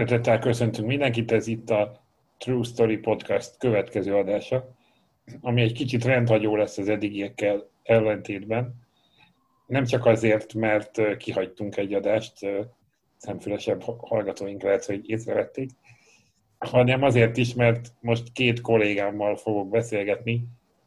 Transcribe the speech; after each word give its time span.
Szeretettel 0.00 0.38
köszöntünk 0.38 0.88
mindenkit, 0.88 1.32
ez 1.32 1.46
itt 1.46 1.70
a 1.70 2.04
True 2.38 2.62
Story 2.62 2.96
Podcast 2.96 3.58
következő 3.58 4.14
adása, 4.14 4.74
ami 5.40 5.62
egy 5.62 5.72
kicsit 5.72 6.04
rendhagyó 6.04 6.56
lesz 6.56 6.78
az 6.78 6.88
eddigiekkel 6.88 7.70
ellentétben. 7.82 8.74
Nem 9.66 9.84
csak 9.84 10.06
azért, 10.06 10.54
mert 10.54 11.16
kihagytunk 11.16 11.76
egy 11.76 11.94
adást, 11.94 12.32
szemfülesebb 13.16 13.82
hallgatóink 13.82 14.62
lehet, 14.62 14.84
hogy 14.84 15.10
észrevették, 15.10 15.70
hanem 16.58 17.02
azért 17.02 17.36
is, 17.36 17.54
mert 17.54 17.92
most 18.00 18.32
két 18.32 18.60
kollégámmal 18.60 19.36
fogok 19.36 19.68
beszélgetni 19.68 20.44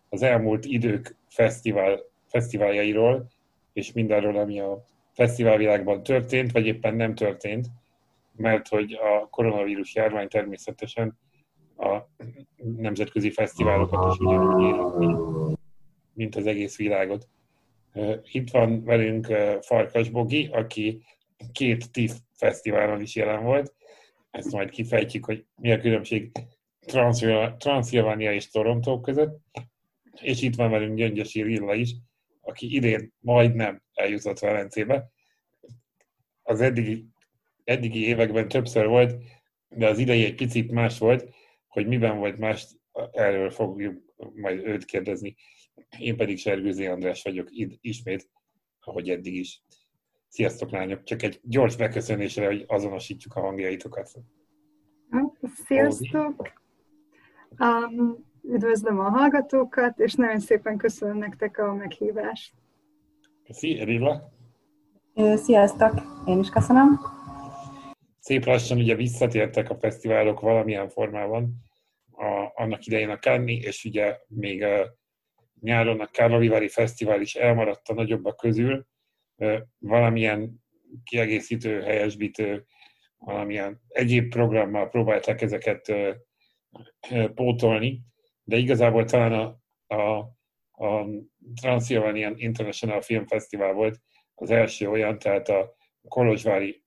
az 0.09 0.21
elmúlt 0.21 0.65
idők 0.65 1.15
fesztivál, 1.27 1.99
fesztiváljairól, 2.25 3.29
és 3.73 3.91
mindarról, 3.91 4.37
ami 4.37 4.59
a 4.59 4.85
fesztiválvilágban 5.11 6.03
történt, 6.03 6.51
vagy 6.51 6.65
éppen 6.65 6.95
nem 6.95 7.15
történt, 7.15 7.67
mert 8.35 8.67
hogy 8.67 8.93
a 8.93 9.27
koronavírus 9.29 9.95
járvány 9.95 10.27
természetesen 10.27 11.19
a 11.77 11.97
nemzetközi 12.55 13.31
fesztiválokat 13.31 14.13
is 14.13 14.19
ugyanúgy 14.19 15.57
mint 16.13 16.35
az 16.35 16.45
egész 16.45 16.77
világot. 16.77 17.29
Itt 18.23 18.49
van 18.49 18.83
velünk 18.83 19.25
Farkas 19.61 20.09
Bogi, 20.09 20.49
aki 20.51 21.03
két 21.51 21.91
TIFF 21.91 22.17
fesztiválon 22.33 23.01
is 23.01 23.15
jelen 23.15 23.43
volt. 23.43 23.75
Ezt 24.31 24.51
majd 24.51 24.69
kifejtjük, 24.69 25.25
hogy 25.25 25.45
mi 25.55 25.71
a 25.71 25.79
különbség 25.79 26.31
Transzilvánia 27.57 28.33
és 28.33 28.49
Toronto 28.49 28.99
között. 28.99 29.41
És 30.21 30.41
itt 30.41 30.55
van 30.55 30.71
velünk 30.71 30.97
Gyöngyösi 30.97 31.41
Rilla 31.41 31.73
is, 31.73 31.95
aki 32.41 32.75
idén 32.75 33.13
majdnem 33.19 33.83
eljutott 33.93 34.39
Velencébe. 34.39 35.11
Az 36.43 36.61
eddigi 36.61 37.05
eddigi 37.63 38.05
években 38.07 38.47
többször 38.47 38.87
volt, 38.87 39.15
de 39.69 39.87
az 39.87 39.97
idei 39.97 40.25
egy 40.25 40.35
picit 40.35 40.71
más 40.71 40.99
volt, 40.99 41.29
hogy 41.67 41.87
miben 41.87 42.17
volt 42.17 42.37
más, 42.37 42.67
erről 43.11 43.49
fogjuk 43.49 44.01
majd 44.35 44.67
őt 44.67 44.85
kérdezni. 44.85 45.35
Én 45.99 46.17
pedig 46.17 46.37
Sergőzé 46.37 46.85
András 46.85 47.23
vagyok 47.23 47.47
ismét, 47.81 48.29
ahogy 48.79 49.09
eddig 49.09 49.35
is. 49.35 49.63
Sziasztok, 50.27 50.71
lányok! 50.71 51.03
Csak 51.03 51.23
egy 51.23 51.39
gyors 51.43 51.75
beköszönésre, 51.75 52.45
hogy 52.45 52.63
azonosítjuk 52.67 53.35
a 53.35 53.39
hangjaitokat. 53.39 54.11
Sziasztok! 55.65 56.61
Um, 57.59 58.25
üdvözlöm 58.41 58.99
a 58.99 59.09
hallgatókat, 59.09 59.99
és 59.99 60.13
nagyon 60.13 60.39
szépen 60.39 60.77
köszönöm 60.77 61.17
nektek 61.17 61.57
a 61.57 61.73
meghívást. 61.73 62.53
Szia, 63.49 63.83
Rilla! 63.85 64.33
Sziasztok! 65.35 65.93
Én 66.25 66.39
is 66.39 66.49
köszönöm 66.49 66.99
szép 68.23 68.45
lassan 68.45 68.77
ugye 68.77 68.95
visszatértek 68.95 69.69
a 69.69 69.75
fesztiválok 69.75 70.39
valamilyen 70.39 70.89
formában, 70.89 71.55
a, 72.11 72.51
annak 72.53 72.85
idején 72.85 73.09
a 73.09 73.17
Cannes, 73.17 73.63
és 73.63 73.85
ugye 73.85 74.17
még 74.27 74.63
a 74.63 74.97
nyáron 75.59 75.99
a 75.99 76.09
Karlovivári 76.11 76.67
Fesztivál 76.67 77.21
is 77.21 77.35
elmaradt 77.35 77.87
a 77.87 77.93
nagyobbak 77.93 78.37
közül, 78.37 78.85
valamilyen 79.77 80.63
kiegészítő, 81.03 81.81
helyesbítő, 81.81 82.65
valamilyen 83.17 83.81
egyéb 83.87 84.29
programmal 84.29 84.89
próbálták 84.89 85.41
ezeket 85.41 85.93
pótolni, 87.33 88.01
de 88.43 88.57
igazából 88.57 89.05
talán 89.05 89.33
a, 89.33 89.59
a, 89.95 90.17
a 90.85 91.07
Transylvanian 91.61 92.33
International 92.37 93.01
Film 93.01 93.25
Festival 93.25 93.73
volt 93.73 93.99
az 94.35 94.49
első 94.49 94.89
olyan, 94.89 95.19
tehát 95.19 95.49
a 95.49 95.75
Kolozsvári 96.07 96.82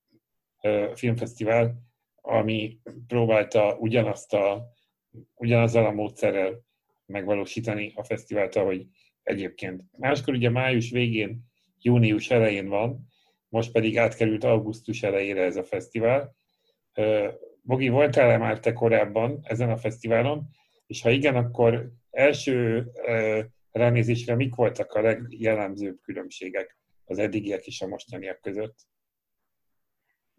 filmfesztivál, 0.94 1.74
ami 2.14 2.80
próbálta 3.06 3.76
ugyanazt 3.78 4.32
a, 4.34 4.72
ugyanazzal 5.34 5.86
a 5.86 5.92
módszerrel 5.92 6.64
megvalósítani 7.06 7.92
a 7.94 8.04
fesztivált, 8.04 8.56
ahogy 8.56 8.86
egyébként. 9.22 9.82
Máskor 9.98 10.34
ugye 10.34 10.50
május 10.50 10.90
végén, 10.90 11.44
június 11.80 12.30
elején 12.30 12.68
van, 12.68 13.06
most 13.48 13.72
pedig 13.72 13.98
átkerült 13.98 14.44
augusztus 14.44 15.02
elejére 15.02 15.42
ez 15.42 15.56
a 15.56 15.64
fesztivál. 15.64 16.36
Bogi, 17.62 17.88
voltál-e 17.88 18.36
már 18.36 18.60
te 18.60 18.72
korábban 18.72 19.40
ezen 19.42 19.70
a 19.70 19.76
fesztiválon? 19.76 20.48
És 20.86 21.02
ha 21.02 21.10
igen, 21.10 21.36
akkor 21.36 21.90
első 22.10 22.86
ránézésre 23.72 24.34
mik 24.34 24.54
voltak 24.54 24.92
a 24.92 25.00
legjellemzőbb 25.00 25.98
különbségek 26.02 26.78
az 27.04 27.18
eddigiek 27.18 27.66
és 27.66 27.80
a 27.80 27.86
mostaniak 27.86 28.40
között? 28.40 28.78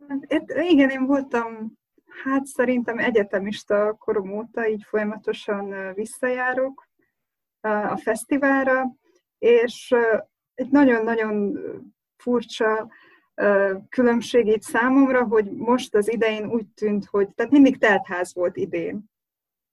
Hát, 0.08 0.54
igen, 0.70 0.90
én 0.90 1.06
voltam, 1.06 1.74
hát 2.24 2.46
szerintem 2.46 2.98
egyetemista 2.98 3.94
korom 3.94 4.38
óta, 4.38 4.68
így 4.68 4.84
folyamatosan 4.84 5.94
visszajárok 5.94 6.88
a 7.62 7.98
fesztiválra, 7.98 8.96
és 9.38 9.96
egy 10.54 10.70
nagyon-nagyon 10.70 11.60
furcsa 12.16 12.90
különbség 13.90 14.48
itt 14.48 14.62
számomra, 14.62 15.24
hogy 15.24 15.52
most 15.52 15.96
az 15.96 16.12
idején 16.12 16.50
úgy 16.50 16.68
tűnt, 16.68 17.06
hogy 17.06 17.34
tehát 17.34 17.52
mindig 17.52 17.78
teltház 17.78 18.34
volt 18.34 18.58
idén 18.58 19.04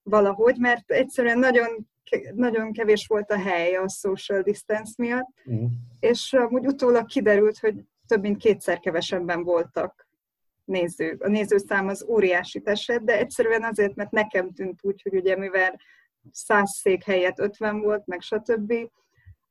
valahogy, 0.03 0.59
mert 0.59 0.91
egyszerűen 0.91 1.39
nagyon, 1.39 1.89
nagyon 2.35 2.73
kevés 2.73 3.07
volt 3.07 3.31
a 3.31 3.39
hely 3.39 3.75
a 3.75 3.89
social 3.89 4.43
distance 4.43 4.93
miatt, 4.97 5.29
uh-huh. 5.45 5.71
és 6.01 6.33
amúgy 6.33 6.67
utólag 6.67 7.07
kiderült, 7.07 7.59
hogy 7.59 7.75
több 8.07 8.21
mint 8.21 8.37
kétszer 8.37 8.79
kevesebben 8.79 9.43
voltak 9.43 10.04
néző. 10.65 11.17
A 11.19 11.29
nézőszám 11.29 11.89
az 11.89 12.05
óriási 12.09 12.61
eset, 12.65 13.05
de 13.05 13.19
egyszerűen 13.19 13.63
azért, 13.63 13.95
mert 13.95 14.11
nekem 14.11 14.53
tűnt 14.53 14.79
úgy, 14.83 15.03
hogy 15.03 15.15
ugye 15.15 15.37
mivel 15.37 15.81
száz 16.31 16.71
szék 16.71 17.05
helyett 17.05 17.39
50 17.39 17.81
volt, 17.81 18.07
meg 18.07 18.21
stb. 18.21 18.73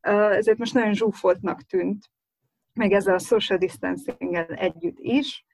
Ezért 0.01 0.57
most 0.57 0.73
nagyon 0.73 0.93
zsúfoltnak 0.93 1.61
tűnt, 1.61 2.11
meg 2.73 2.91
ezzel 2.91 3.15
a 3.15 3.19
social 3.19 3.57
distancing 3.57 4.35
együtt 4.35 4.97
is. 4.99 5.45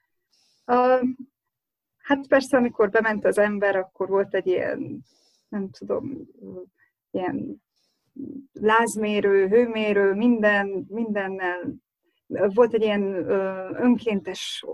Hát 1.98 2.26
persze, 2.28 2.56
amikor 2.56 2.90
bement 2.90 3.24
az 3.24 3.38
ember, 3.38 3.76
akkor 3.76 4.08
volt 4.08 4.34
egy 4.34 4.46
ilyen, 4.46 5.04
nem 5.48 5.70
tudom, 5.70 6.28
ilyen 7.10 7.62
lázmérő, 8.52 9.48
hőmérő, 9.48 10.14
minden, 10.14 10.86
mindennel. 10.88 11.74
Volt 12.26 12.74
egy 12.74 12.82
ilyen 12.82 13.02
önkéntes 13.74 14.64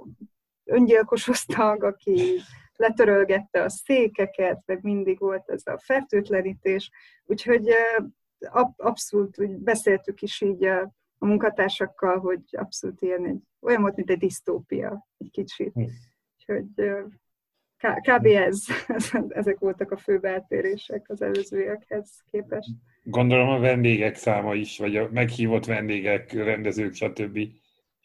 öngyilkos 0.66 1.28
osztag, 1.28 1.84
aki 1.84 2.40
letörölgette 2.76 3.62
a 3.62 3.68
székeket, 3.68 4.62
meg 4.66 4.82
mindig 4.82 5.18
volt 5.18 5.48
ez 5.48 5.62
a 5.64 5.78
fertőtlenítés, 5.78 6.90
úgyhogy 7.24 7.68
abszolút 8.76 9.40
úgy 9.40 9.50
beszéltük 9.50 10.22
is 10.22 10.40
így 10.40 10.64
a, 10.64 10.94
munkatársakkal, 11.18 12.18
hogy 12.18 12.40
abszolút 12.50 13.02
ilyen 13.02 13.26
egy, 13.26 13.40
olyan 13.60 13.80
volt, 13.80 13.96
mint 13.96 14.10
egy 14.10 14.18
disztópia, 14.18 15.06
egy 15.18 15.30
kicsit. 15.30 15.72
Hm. 15.72 15.82
Úgyhogy 16.36 16.64
kb. 17.78 18.26
Ez, 18.26 18.64
ezek 19.28 19.58
voltak 19.58 19.90
a 19.90 19.96
fő 19.96 20.18
eltérések 20.22 21.04
az 21.08 21.22
előzőekhez 21.22 22.22
képest. 22.30 22.68
Gondolom 23.02 23.48
a 23.48 23.58
vendégek 23.58 24.16
száma 24.16 24.54
is, 24.54 24.78
vagy 24.78 24.96
a 24.96 25.08
meghívott 25.12 25.64
vendégek, 25.64 26.32
rendezők, 26.32 26.94
stb 26.94 27.38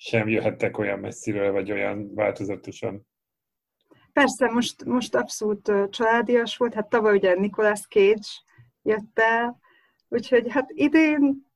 sem 0.04 0.28
jöhettek 0.28 0.78
olyan 0.78 1.00
messziről, 1.00 1.52
vagy 1.52 1.72
olyan 1.72 2.14
változatosan. 2.14 3.08
Persze, 4.14 4.50
most, 4.50 4.86
most 4.86 5.16
abszolút 5.16 5.72
családias 5.90 6.58
volt, 6.58 6.74
hát 6.74 6.90
tavaly 6.90 7.16
ugye 7.16 7.34
Nicolas 7.34 7.88
Cage 7.88 8.28
jött 8.82 9.20
el, 9.20 9.60
úgyhogy 10.08 10.52
hát 10.52 10.72
idén 10.74 11.48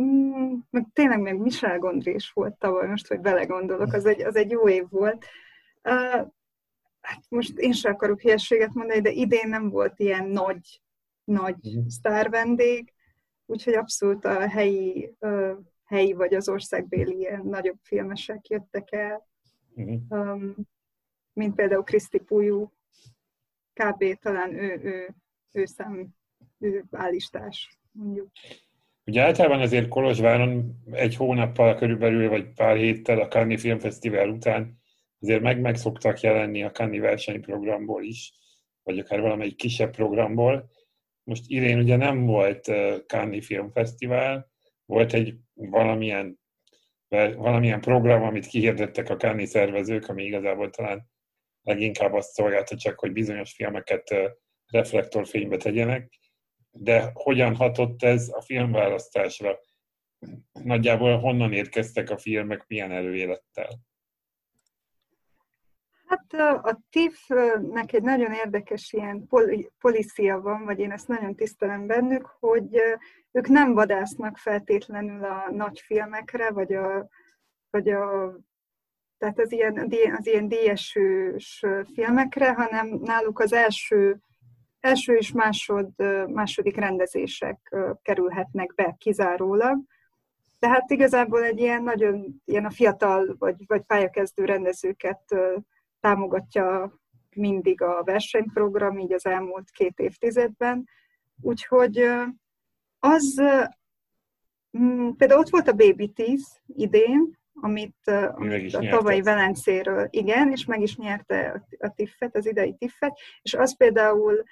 mm, 0.00 0.54
meg 0.70 0.86
tényleg 0.92 1.20
még 1.20 1.34
Michel 1.34 1.78
Gondry 1.78 2.14
is 2.14 2.30
volt 2.30 2.58
tavaly, 2.58 2.88
most, 2.88 3.06
hogy 3.06 3.20
belegondolok, 3.20 3.92
az 3.92 4.06
egy, 4.06 4.20
az 4.20 4.36
egy 4.36 4.50
jó 4.50 4.68
év 4.68 4.84
volt. 4.88 5.24
Uh, 5.82 6.26
hát 7.00 7.22
most 7.28 7.58
én 7.58 7.72
sem 7.72 7.92
akarok 7.92 8.20
hülyeséget 8.20 8.74
mondani, 8.74 9.00
de 9.00 9.10
idén 9.10 9.48
nem 9.48 9.70
volt 9.70 9.98
ilyen 9.98 10.28
nagy, 10.28 10.82
nagy 11.24 11.78
mm. 11.78 11.86
sztárvendég, 11.86 12.92
úgyhogy 13.46 13.74
abszolút 13.74 14.24
a 14.24 14.48
helyi 14.48 15.16
uh, 15.20 15.56
helyi 15.92 16.12
vagy 16.12 16.34
az 16.34 16.48
országbéli 16.48 17.18
ilyen 17.18 17.42
nagyobb 17.44 17.78
filmesek 17.82 18.48
jöttek 18.48 18.92
el, 18.92 19.28
uh-huh. 19.74 20.00
um, 20.08 20.56
mint 21.32 21.54
például 21.54 21.82
Kriszti 21.82 22.18
Pujú, 22.18 22.72
kb. 23.72 24.18
talán 24.20 24.54
ő, 24.54 24.80
ő, 24.82 25.14
ő 25.52 25.64
szám, 25.64 26.08
ő 26.58 26.84
állistás, 26.90 27.78
mondjuk. 27.90 28.30
Ugye 29.04 29.22
általában 29.22 29.60
azért 29.60 29.88
Kolozsváron 29.88 30.82
egy 30.90 31.16
hónappal 31.16 31.74
körülbelül, 31.74 32.28
vagy 32.28 32.52
pár 32.52 32.76
héttel 32.76 33.20
a 33.20 33.28
Cannes 33.28 33.60
Filmfesztivál 33.60 34.28
után 34.28 34.80
azért 35.20 35.42
meg, 35.42 35.60
meg 35.60 35.76
szoktak 35.76 36.20
jelenni 36.20 36.62
a 36.62 36.70
Cannes 36.70 37.00
versenyprogramból 37.00 38.02
is, 38.02 38.32
vagy 38.82 38.98
akár 38.98 39.20
valamelyik 39.20 39.56
kisebb 39.56 39.90
programból. 39.90 40.70
Most 41.24 41.44
idén 41.46 41.78
ugye 41.78 41.96
nem 41.96 42.26
volt 42.26 42.70
Cannes 43.06 43.46
Filmfesztivál, 43.46 44.50
volt 44.84 45.12
egy 45.12 45.38
valamilyen, 45.70 46.40
valamilyen 47.36 47.80
program, 47.80 48.22
amit 48.22 48.46
kihirdettek 48.46 49.10
a 49.10 49.16
Káni 49.16 49.46
szervezők, 49.46 50.08
ami 50.08 50.24
igazából 50.24 50.70
talán 50.70 51.10
leginkább 51.62 52.12
azt 52.12 52.32
szolgálta 52.32 52.76
csak, 52.76 52.98
hogy 52.98 53.12
bizonyos 53.12 53.52
filmeket 53.52 54.14
reflektorfénybe 54.66 55.56
tegyenek, 55.56 56.18
de 56.70 57.10
hogyan 57.14 57.56
hatott 57.56 58.02
ez 58.02 58.28
a 58.32 58.40
filmválasztásra? 58.40 59.58
Nagyjából 60.52 61.18
honnan 61.18 61.52
érkeztek 61.52 62.10
a 62.10 62.18
filmek, 62.18 62.66
milyen 62.66 62.92
előélettel? 62.92 63.68
Hát 66.12 66.60
a 66.64 66.80
TIFF-nek 66.90 67.92
egy 67.92 68.02
nagyon 68.02 68.32
érdekes 68.32 68.92
ilyen 68.92 69.28
policia 69.80 70.40
van, 70.40 70.64
vagy 70.64 70.78
én 70.78 70.90
ezt 70.90 71.08
nagyon 71.08 71.34
tisztelem 71.34 71.86
bennük, 71.86 72.26
hogy 72.40 72.80
ők 73.30 73.48
nem 73.48 73.74
vadásznak 73.74 74.36
feltétlenül 74.36 75.24
a 75.24 75.50
nagy 75.50 75.80
filmekre, 75.80 76.50
vagy 76.50 76.72
a, 76.72 77.08
vagy 77.70 77.88
a 77.88 78.34
tehát 79.18 79.38
az 79.38 79.52
ilyen, 79.52 79.90
az 80.18 80.26
ilyen 80.26 80.48
díjesős 80.48 81.64
filmekre, 81.94 82.52
hanem 82.52 82.88
náluk 82.88 83.38
az 83.38 83.52
első, 83.52 84.18
első 84.80 85.14
és 85.14 85.32
másod, 85.32 85.88
második 86.26 86.76
rendezések 86.76 87.76
kerülhetnek 88.02 88.74
be 88.74 88.94
kizárólag. 88.98 89.78
Tehát 90.58 90.90
igazából 90.90 91.44
egy 91.44 91.60
ilyen 91.60 91.82
nagyon 91.82 92.42
ilyen 92.44 92.64
a 92.64 92.70
fiatal 92.70 93.34
vagy, 93.38 93.66
vagy 93.66 93.82
pályakezdő 93.82 94.44
rendezőket 94.44 95.34
támogatja 96.02 96.98
mindig 97.34 97.82
a 97.82 98.02
versenyprogram, 98.04 98.98
így 98.98 99.12
az 99.12 99.26
elmúlt 99.26 99.70
két 99.70 99.98
évtizedben. 99.98 100.88
Úgyhogy 101.40 101.98
az, 102.98 103.42
mm, 104.78 105.10
például 105.10 105.40
ott 105.40 105.50
volt 105.50 105.68
a 105.68 105.72
Baby 105.72 106.08
Teeth 106.08 106.50
idén, 106.66 107.38
amit, 107.52 108.10
amit 108.32 108.74
a 108.74 108.88
tavalyi 108.88 109.20
Velencéről, 109.20 110.06
igen, 110.10 110.50
és 110.50 110.64
meg 110.64 110.80
is 110.80 110.96
nyerte 110.96 111.64
a, 111.78 111.86
a 111.86 111.92
Tiffet, 111.94 112.36
az 112.36 112.46
idei 112.46 112.74
Tiffet, 112.74 113.18
és 113.42 113.54
az 113.54 113.76
például 113.76 114.42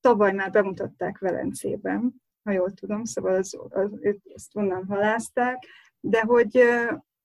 tavaly 0.00 0.32
már 0.32 0.50
bemutatták 0.50 1.18
Velencében, 1.18 2.22
ha 2.44 2.50
jól 2.50 2.70
tudom, 2.70 3.04
szóval 3.04 3.34
az, 3.34 3.58
az, 3.68 3.90
ezt 4.34 4.56
onnan 4.56 4.84
halázták, 4.84 5.64
de 6.00 6.20
hogy 6.20 6.62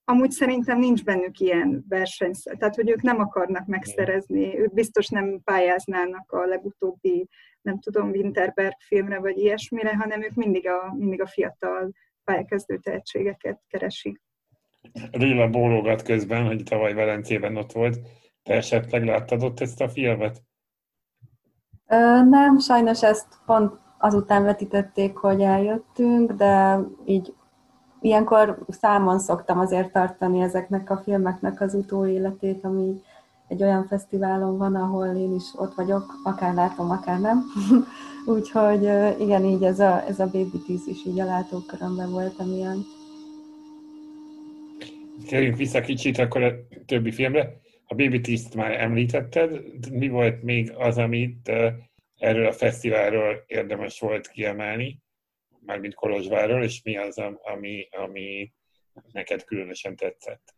amúgy 0.08 0.30
szerintem 0.30 0.78
nincs 0.78 1.04
bennük 1.04 1.38
ilyen 1.38 1.84
verseny, 1.88 2.32
tehát 2.58 2.74
hogy 2.74 2.90
ők 2.90 3.02
nem 3.02 3.20
akarnak 3.20 3.66
megszerezni, 3.66 4.58
ők 4.58 4.74
biztos 4.74 5.08
nem 5.08 5.40
pályáznának 5.44 6.32
a 6.32 6.44
legutóbbi, 6.44 7.28
nem 7.62 7.78
tudom, 7.78 8.10
Winterberg 8.10 8.76
filmre 8.78 9.18
vagy 9.18 9.38
ilyesmire, 9.38 9.96
hanem 9.96 10.22
ők 10.22 10.34
mindig 10.34 10.68
a, 10.68 10.94
mindig 10.94 11.20
a 11.20 11.26
fiatal 11.26 11.90
pályakezdő 12.24 12.78
tehetségeket 12.78 13.60
keresik. 13.68 14.22
Rilla 15.10 15.48
bólogat 15.48 16.02
közben, 16.02 16.46
hogy 16.46 16.62
tavaly 16.62 16.94
Velencében 16.94 17.56
ott 17.56 17.72
volt. 17.72 17.98
Te 18.42 18.54
esetleg 18.54 19.04
láttad 19.04 19.42
ott 19.42 19.60
ezt 19.60 19.80
a 19.80 19.88
filmet? 19.88 20.42
Ö, 21.86 21.96
nem, 22.22 22.58
sajnos 22.58 23.02
ezt 23.02 23.26
pont 23.46 23.72
azután 23.98 24.42
vetítették, 24.42 25.16
hogy 25.16 25.40
eljöttünk, 25.42 26.32
de 26.32 26.78
így 27.04 27.34
ilyenkor 28.06 28.58
számon 28.68 29.18
szoktam 29.18 29.58
azért 29.58 29.92
tartani 29.92 30.40
ezeknek 30.40 30.90
a 30.90 30.96
filmeknek 30.96 31.60
az 31.60 31.74
utóéletét, 31.74 32.64
ami 32.64 33.00
egy 33.48 33.62
olyan 33.62 33.86
fesztiválon 33.86 34.58
van, 34.58 34.74
ahol 34.74 35.06
én 35.06 35.34
is 35.34 35.44
ott 35.56 35.74
vagyok, 35.74 36.14
akár 36.24 36.54
látom, 36.54 36.90
akár 36.90 37.20
nem. 37.20 37.44
Úgyhogy 38.36 38.82
igen, 39.20 39.44
így 39.44 39.62
ez 39.62 39.80
a, 39.80 40.04
ez 40.08 40.18
a 40.18 40.24
Baby 40.24 40.62
Tease 40.66 40.90
is 40.90 41.04
így 41.06 41.20
a 41.20 41.24
látókörömben 41.24 42.10
volt, 42.10 42.34
amilyen. 42.38 42.78
Térjünk 45.28 45.56
vissza 45.56 45.80
kicsit 45.80 46.18
akkor 46.18 46.42
a 46.42 46.52
többi 46.86 47.10
filmre. 47.10 47.60
A 47.86 47.94
Baby 47.94 48.20
Tease-t 48.20 48.54
már 48.54 48.80
említetted. 48.80 49.62
Mi 49.92 50.08
volt 50.08 50.42
még 50.42 50.72
az, 50.78 50.98
amit 50.98 51.52
erről 52.18 52.46
a 52.46 52.52
fesztiválról 52.52 53.44
érdemes 53.46 54.00
volt 54.00 54.28
kiemelni? 54.28 55.04
Mármint 55.66 55.94
Kolozsvárról, 55.94 56.62
és 56.62 56.82
mi 56.82 56.96
az, 56.96 57.18
ami, 57.42 57.88
ami 57.90 58.52
neked 59.12 59.44
különösen 59.44 59.96
tetszett? 59.96 60.54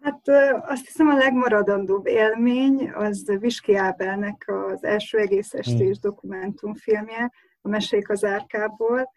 Hát 0.00 0.28
azt 0.68 0.86
hiszem 0.86 1.08
a 1.08 1.16
legmaradandóbb 1.16 2.06
élmény 2.06 2.90
az 2.90 3.32
Viski 3.38 3.74
Ábelnek 3.74 4.44
az 4.46 4.84
első 4.84 5.18
egész 5.18 5.54
estés 5.54 5.98
hmm. 5.98 6.00
dokumentumfilmje, 6.00 7.32
a 7.60 7.68
Mesék 7.68 8.08
az 8.08 8.24
árkából. 8.24 9.12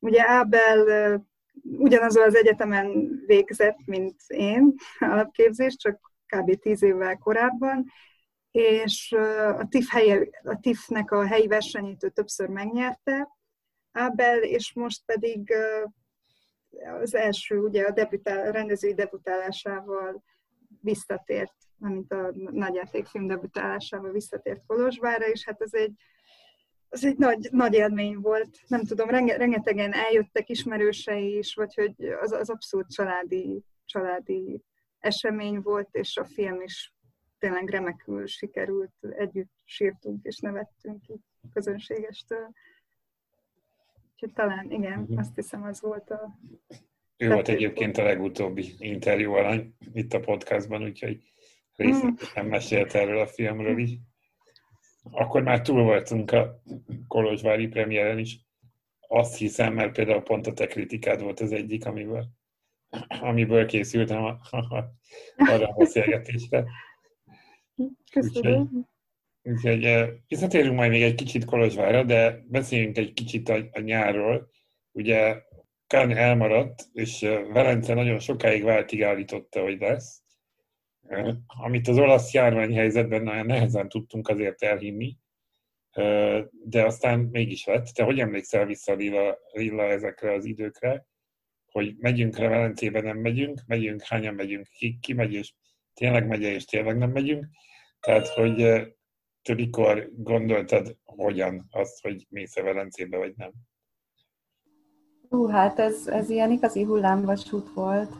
Ugye 0.00 0.28
Ábel 0.28 1.26
ugyanazon 1.62 2.22
az 2.22 2.36
egyetemen 2.36 3.10
végzett, 3.26 3.78
mint 3.84 4.14
én, 4.26 4.74
alapképzés, 4.98 5.76
csak 5.76 6.12
kb. 6.26 6.58
tíz 6.60 6.82
évvel 6.82 7.16
korábban, 7.16 7.84
és 8.56 9.12
a 9.58 9.66
TIFF, 9.68 9.90
helye, 9.90 10.28
a 10.42 10.58
TIFF-nek 10.60 11.10
a 11.10 11.26
helyi 11.26 11.46
versenyét 11.46 12.12
többször 12.14 12.48
megnyerte, 12.48 13.28
Ábel, 13.92 14.42
és 14.42 14.72
most 14.74 15.02
pedig 15.04 15.52
az 17.00 17.14
első, 17.14 17.58
ugye 17.58 17.84
a, 17.84 17.90
debütál, 17.90 18.46
a 18.46 18.50
rendezői 18.50 18.94
debutálásával 18.94 20.22
visszatért, 20.80 21.54
mint 21.78 22.12
a 22.12 22.32
nagyjátékfilm 22.34 23.26
debutálásával 23.26 24.10
visszatért 24.10 24.66
Kolozsvára, 24.66 25.26
és 25.26 25.44
hát 25.44 25.60
ez 25.60 25.74
egy, 25.74 25.92
az 26.88 27.04
egy 27.04 27.16
nagy, 27.16 27.48
nagy 27.50 27.74
élmény 27.74 28.16
volt. 28.16 28.58
Nem 28.66 28.84
tudom, 28.84 29.08
renge, 29.08 29.36
rengetegen 29.36 29.92
eljöttek 29.92 30.48
ismerősei 30.48 31.36
is, 31.36 31.54
vagy 31.54 31.74
hogy 31.74 32.06
az, 32.20 32.32
az 32.32 32.50
abszolút 32.50 32.92
családi, 32.92 33.62
családi 33.84 34.62
esemény 34.98 35.60
volt, 35.60 35.88
és 35.92 36.16
a 36.16 36.24
film 36.24 36.60
is 36.60 36.95
tényleg 37.38 37.68
remekül 37.68 38.26
sikerült, 38.26 38.92
együtt 39.00 39.52
sírtunk 39.64 40.24
és 40.24 40.38
nevettünk 40.38 41.08
így 41.08 41.20
közönségestől. 41.52 42.50
Úgyhogy 44.12 44.32
talán 44.32 44.70
igen, 44.70 45.00
uh-huh. 45.00 45.18
azt 45.18 45.34
hiszem 45.34 45.62
az 45.62 45.80
volt 45.80 46.10
a... 46.10 46.38
Ő 47.16 47.28
volt 47.28 47.48
egyébként 47.48 47.98
a 47.98 48.02
legutóbbi 48.02 48.74
interjú 48.78 49.32
alany 49.32 49.74
itt 49.92 50.12
a 50.12 50.20
podcastban, 50.20 50.82
úgyhogy 50.82 51.32
részletesen 51.76 52.44
mm. 52.44 52.48
mesélt 52.48 52.94
erről 52.94 53.18
a 53.18 53.26
filmről 53.26 53.78
is. 53.78 53.90
Akkor 55.02 55.42
már 55.42 55.60
túl 55.60 55.82
voltunk 55.82 56.32
a 56.32 56.62
Kolozsvári 57.08 57.66
premiéren 57.66 58.18
is. 58.18 58.40
Azt 59.08 59.36
hiszem, 59.36 59.74
mert 59.74 59.92
például 59.92 60.22
pont 60.22 60.46
a 60.46 60.52
te 60.52 60.66
kritikád 60.66 61.22
volt 61.22 61.40
az 61.40 61.52
egyik, 61.52 61.86
amiből, 61.86 62.26
amiből 63.08 63.66
készültem 63.66 64.24
a, 64.24 64.38
a, 64.50 64.94
arra 65.36 65.68
a 65.68 65.74
beszélgetésre. 65.78 66.64
Köszönöm. 68.12 68.86
Úgyhogy, 69.42 69.84
úgyhogy 69.84 70.12
visszatérünk 70.28 70.76
majd 70.76 70.90
még 70.90 71.02
egy 71.02 71.14
kicsit 71.14 71.44
Kolozsvára, 71.44 72.04
de 72.04 72.44
beszéljünk 72.48 72.98
egy 72.98 73.12
kicsit 73.12 73.48
a, 73.48 73.68
a 73.72 73.80
nyárról. 73.80 74.50
Ugye 74.92 75.42
Kán 75.86 76.10
elmaradt, 76.10 76.84
és 76.92 77.20
Velence 77.52 77.94
nagyon 77.94 78.18
sokáig 78.18 78.62
váltig 78.62 79.02
állította, 79.02 79.62
hogy 79.62 79.80
lesz. 79.80 80.22
Amit 81.46 81.88
az 81.88 81.98
olasz 81.98 82.32
járványhelyzetben 82.32 83.22
nagyon 83.22 83.46
nehezen 83.46 83.88
tudtunk 83.88 84.28
azért 84.28 84.62
elhinni, 84.62 85.16
de 86.64 86.84
aztán 86.84 87.20
mégis 87.20 87.64
lett. 87.64 87.86
Te 87.86 88.02
hogy 88.02 88.20
emlékszel 88.20 88.66
vissza 88.66 88.94
Lilla, 88.94 89.38
Lilla 89.52 89.82
ezekre 89.82 90.32
az 90.32 90.44
időkre, 90.44 91.06
hogy 91.66 91.94
megyünk 91.98 92.38
le 92.38 92.48
Velencébe, 92.48 93.00
nem 93.00 93.18
megyünk, 93.18 93.60
megyünk, 93.66 94.02
hányan 94.02 94.34
megyünk, 94.34 94.66
ki, 94.66 94.98
ki 95.00 95.12
megy, 95.12 95.32
és 95.32 95.52
tényleg 95.94 96.26
megy 96.26 96.42
és 96.42 96.64
tényleg 96.64 96.96
nem 96.96 97.10
megyünk. 97.10 97.46
Tehát, 98.00 98.28
hogy 98.28 98.56
te 99.42 99.54
mikor 99.54 100.10
gondoltad 100.16 100.96
hogyan 101.04 101.66
azt, 101.70 102.02
hogy 102.02 102.26
mész-e 102.30 102.62
Velencébe, 102.62 103.16
vagy 103.16 103.32
nem? 103.36 103.50
Hú, 105.28 105.46
hát 105.46 105.78
ez, 105.78 106.06
ez 106.06 106.30
ilyen 106.30 106.50
igazi 106.50 106.82
hullámvasút 106.82 107.72
volt. 107.74 108.12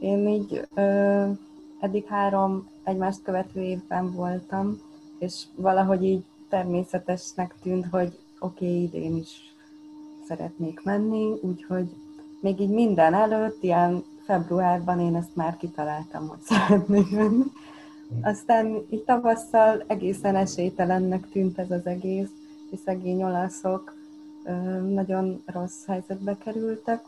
Én 0.00 0.28
így 0.28 0.60
ö, 0.74 1.30
eddig 1.80 2.06
három 2.06 2.70
egymást 2.84 3.22
követő 3.22 3.60
évben 3.60 4.12
voltam, 4.12 4.80
és 5.18 5.44
valahogy 5.56 6.04
így 6.04 6.24
természetesnek 6.48 7.54
tűnt, 7.62 7.86
hogy 7.86 8.18
oké, 8.38 8.64
okay, 8.64 8.82
idén 8.82 9.16
is 9.16 9.54
szeretnék 10.26 10.82
menni, 10.82 11.38
úgyhogy 11.42 11.86
még 12.40 12.60
így 12.60 12.70
minden 12.70 13.14
előtt, 13.14 13.62
ilyen 13.62 14.04
februárban 14.24 15.00
én 15.00 15.16
ezt 15.16 15.36
már 15.36 15.56
kitaláltam, 15.56 16.28
hogy 16.28 16.40
szeretnék 16.50 17.10
menni. 17.10 17.44
Aztán 18.22 18.86
így 18.90 19.04
tavasszal 19.04 19.84
egészen 19.86 20.36
esélytelennek 20.36 21.28
tűnt 21.28 21.58
ez 21.58 21.70
az 21.70 21.86
egész, 21.86 22.30
és 22.70 22.78
szegény 22.84 23.22
olaszok 23.22 23.94
nagyon 24.88 25.42
rossz 25.46 25.86
helyzetbe 25.86 26.36
kerültek. 26.38 27.04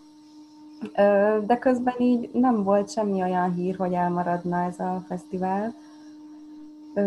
De 1.47 1.59
közben 1.59 1.95
így 1.99 2.31
nem 2.33 2.63
volt 2.63 2.91
semmi 2.91 3.23
olyan 3.23 3.55
hír, 3.55 3.77
hogy 3.77 3.93
elmaradna 3.93 4.65
ez 4.65 4.79
a 4.79 5.05
fesztivál. 5.07 5.75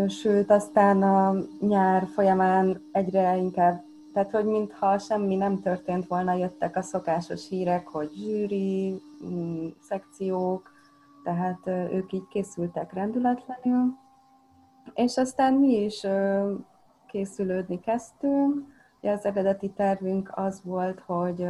Sőt, 0.08 0.52
aztán 0.52 1.04
a 1.04 1.36
nyár 1.60 2.08
folyamán 2.14 2.82
egyre 2.92 3.38
inkább, 3.38 3.84
tehát 4.14 4.32
hogy 4.32 4.46
mintha 4.46 4.98
semmi 4.98 5.36
nem 5.36 5.62
történt 5.62 6.08
volna, 6.08 6.34
jöttek 6.34 6.76
a 6.76 6.82
szokásos 6.82 7.48
hírek, 7.48 7.88
hogy 7.88 8.10
zsűri, 8.14 9.02
mm, 9.26 9.68
szekciók, 9.82 10.71
tehát 11.24 11.68
ők 11.68 12.12
így 12.12 12.28
készültek 12.28 12.94
rendületlenül, 12.94 13.98
és 14.94 15.18
aztán 15.18 15.54
mi 15.54 15.84
is 15.84 16.06
készülődni 17.08 17.80
kezdtünk. 17.80 18.80
Az 19.01 19.25
eredeti 19.25 19.70
tervünk 19.70 20.32
az 20.36 20.62
volt, 20.63 21.00
hogy 21.00 21.48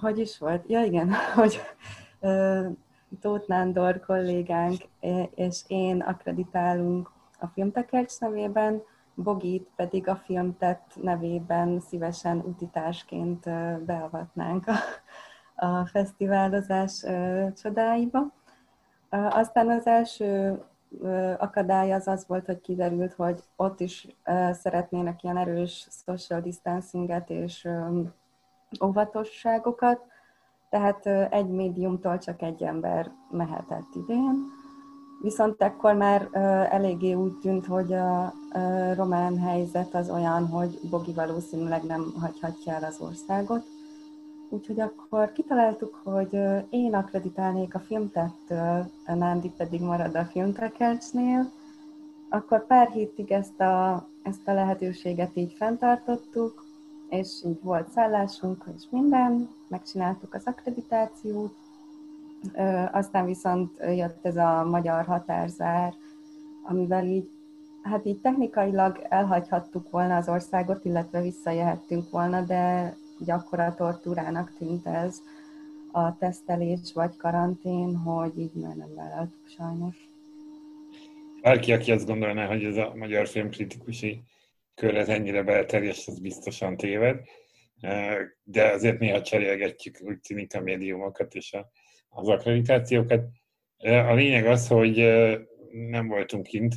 hogy 0.00 0.18
is 0.18 0.38
volt? 0.38 0.64
Ja 0.68 0.82
igen, 0.82 1.12
hogy 1.36 1.60
Tóth 3.20 3.48
Nándor 3.48 4.00
kollégánk 4.00 4.82
és 5.34 5.64
én 5.66 6.00
akreditálunk 6.00 7.10
a 7.40 7.46
Filmtekercs 7.46 8.18
nevében, 8.20 8.82
Bogit 9.14 9.68
pedig 9.76 10.08
a 10.08 10.16
Filmtett 10.16 10.92
nevében 11.02 11.80
szívesen 11.80 12.38
utitásként 12.38 13.50
beavatnánk 13.84 14.66
a, 14.66 14.74
a 15.58 15.86
fesztiválozás 15.86 17.04
csodáiba. 17.62 18.32
Aztán 19.10 19.68
az 19.68 19.86
első 19.86 20.62
akadály 21.38 21.92
az 21.92 22.06
az 22.06 22.24
volt, 22.26 22.46
hogy 22.46 22.60
kiderült, 22.60 23.12
hogy 23.12 23.42
ott 23.56 23.80
is 23.80 24.16
szeretnének 24.52 25.22
ilyen 25.22 25.36
erős 25.36 25.88
social 25.90 26.40
distancinget 26.40 27.30
és 27.30 27.68
óvatosságokat, 28.84 30.00
tehát 30.70 31.06
egy 31.32 31.48
médiumtól 31.48 32.18
csak 32.18 32.42
egy 32.42 32.62
ember 32.62 33.10
mehetett 33.30 33.94
idén. 33.94 34.34
Viszont 35.22 35.62
ekkor 35.62 35.94
már 35.94 36.28
eléggé 36.70 37.12
úgy 37.12 37.38
tűnt, 37.38 37.66
hogy 37.66 37.92
a 37.92 38.32
román 38.94 39.38
helyzet 39.38 39.94
az 39.94 40.10
olyan, 40.10 40.46
hogy 40.46 40.78
Bogi 40.90 41.12
valószínűleg 41.12 41.82
nem 41.82 42.14
hagyhatja 42.20 42.72
el 42.72 42.84
az 42.84 43.00
országot. 43.00 43.62
Úgyhogy 44.50 44.80
akkor 44.80 45.32
kitaláltuk, 45.32 46.00
hogy 46.04 46.38
én 46.70 46.94
akreditálnék 46.94 47.74
a 47.74 47.78
filmtettől, 47.78 48.90
Nándi 49.06 49.52
pedig 49.56 49.80
marad 49.80 50.14
a 50.14 50.24
filmtekercsnél. 50.24 51.50
Akkor 52.28 52.66
pár 52.66 52.88
hétig 52.88 53.32
ezt 53.32 53.60
a, 53.60 54.08
ezt 54.22 54.48
a 54.48 54.52
lehetőséget 54.52 55.36
így 55.36 55.52
fenntartottuk, 55.52 56.64
és 57.08 57.42
így 57.46 57.62
volt 57.62 57.90
szállásunk, 57.90 58.64
és 58.76 58.82
minden, 58.90 59.48
megcsináltuk 59.68 60.34
az 60.34 60.42
akkreditációt, 60.44 61.54
aztán 62.92 63.24
viszont 63.24 63.78
jött 63.78 64.26
ez 64.26 64.36
a 64.36 64.64
magyar 64.64 65.04
határzár, 65.04 65.94
amivel 66.62 67.04
így, 67.04 67.30
hát 67.82 68.06
így 68.06 68.20
technikailag 68.20 69.06
elhagyhattuk 69.08 69.90
volna 69.90 70.16
az 70.16 70.28
országot, 70.28 70.84
illetve 70.84 71.20
visszajöhettünk 71.20 72.10
volna, 72.10 72.40
de 72.40 72.94
gyakora 73.24 73.74
tortúrának 73.74 74.56
tűnt 74.58 74.86
ez 74.86 75.18
a 75.92 76.16
tesztelés 76.16 76.92
vagy 76.94 77.16
karantén, 77.16 77.96
hogy 77.96 78.38
így 78.38 78.54
már 78.54 78.76
nem 78.76 78.94
vállaltuk 78.94 79.48
sajnos. 79.48 79.96
Bárki, 81.42 81.72
aki 81.72 81.92
azt 81.92 82.06
gondolná, 82.06 82.46
hogy 82.46 82.64
ez 82.64 82.76
a 82.76 82.94
magyar 82.94 83.26
filmkritikusi 83.26 84.22
kör 84.74 84.96
ez 84.96 85.08
ennyire 85.08 85.42
belterjes, 85.42 86.06
az 86.06 86.18
biztosan 86.18 86.76
téved. 86.76 87.20
De 88.42 88.64
azért 88.72 88.98
néha 88.98 89.22
cserélgetjük 89.22 89.96
úgy 90.00 90.20
tűnik 90.20 90.54
a 90.54 90.60
médiumokat 90.60 91.34
és 91.34 91.56
az 92.08 92.28
akkreditációkat. 92.28 93.24
A 93.78 94.12
lényeg 94.12 94.46
az, 94.46 94.68
hogy 94.68 94.96
nem 95.72 96.08
voltunk 96.08 96.46
kint. 96.46 96.74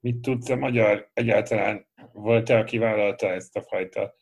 Mit 0.00 0.16
tudsz 0.16 0.48
a 0.48 0.56
magyar 0.56 1.10
egyáltalán? 1.12 1.86
Volt-e, 2.12 2.58
aki 2.58 2.78
vállalta 2.78 3.26
ezt 3.26 3.56
a 3.56 3.62
fajta 3.62 4.14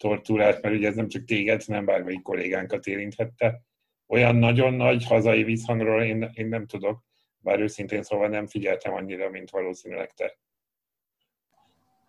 tortúrát, 0.00 0.62
mert 0.62 0.74
ugye 0.74 0.88
ez 0.88 0.94
nem 0.94 1.08
csak 1.08 1.24
téged, 1.24 1.64
hanem 1.64 1.84
bármelyik 1.84 2.22
kollégánkat 2.22 2.86
érinthette. 2.86 3.60
Olyan 4.06 4.36
nagyon 4.36 4.72
nagy 4.72 5.06
hazai 5.06 5.42
visszhangról 5.42 6.02
én, 6.02 6.30
én 6.34 6.48
nem 6.48 6.66
tudok, 6.66 7.02
bár 7.38 7.60
őszintén 7.60 8.02
szóval 8.02 8.28
nem 8.28 8.46
figyeltem 8.46 8.94
annyira, 8.94 9.30
mint 9.30 9.50
valószínűleg 9.50 10.12
te. 10.12 10.38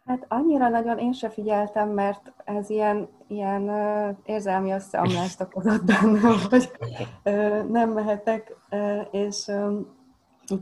Hát 0.06 0.26
annyira 0.28 0.70
nagyon 0.70 0.98
én 0.98 1.14
se 1.14 1.30
figyeltem, 1.30 1.90
mert 1.90 2.34
ez 2.46 2.70
ilyen, 2.70 3.10
ilyen 3.28 3.62
uh, 3.62 4.18
érzelmi 4.26 4.72
összeomlást 4.72 5.42
okozott 5.42 5.86
bennem, 5.86 6.40
hogy 6.50 6.72
uh, 7.24 7.70
nem 7.70 7.90
mehetek, 7.90 8.56
uh, 8.70 9.08
és 9.12 9.48
um, 9.48 10.00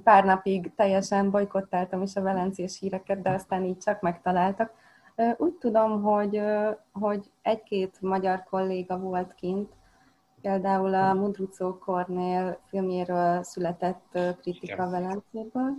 pár 0.03 0.25
napig 0.25 0.71
teljesen 0.75 1.31
bolykottáltam 1.31 2.01
is 2.01 2.15
a 2.15 2.21
velencés 2.21 2.79
híreket, 2.79 3.21
de 3.21 3.29
aztán 3.29 3.63
így 3.63 3.77
csak 3.77 4.01
megtaláltak. 4.01 4.73
Úgy 5.37 5.53
tudom, 5.53 6.01
hogy, 6.01 6.41
hogy 6.91 7.31
egy-két 7.41 8.01
magyar 8.01 8.43
kolléga 8.43 8.99
volt 8.99 9.33
kint, 9.33 9.71
például 10.41 10.93
a 10.93 11.13
Mudrucó 11.13 11.77
Kornél 11.77 12.59
filmjéről 12.65 13.43
született 13.43 14.19
kritika 14.41 14.89
Velencéből, 14.89 15.75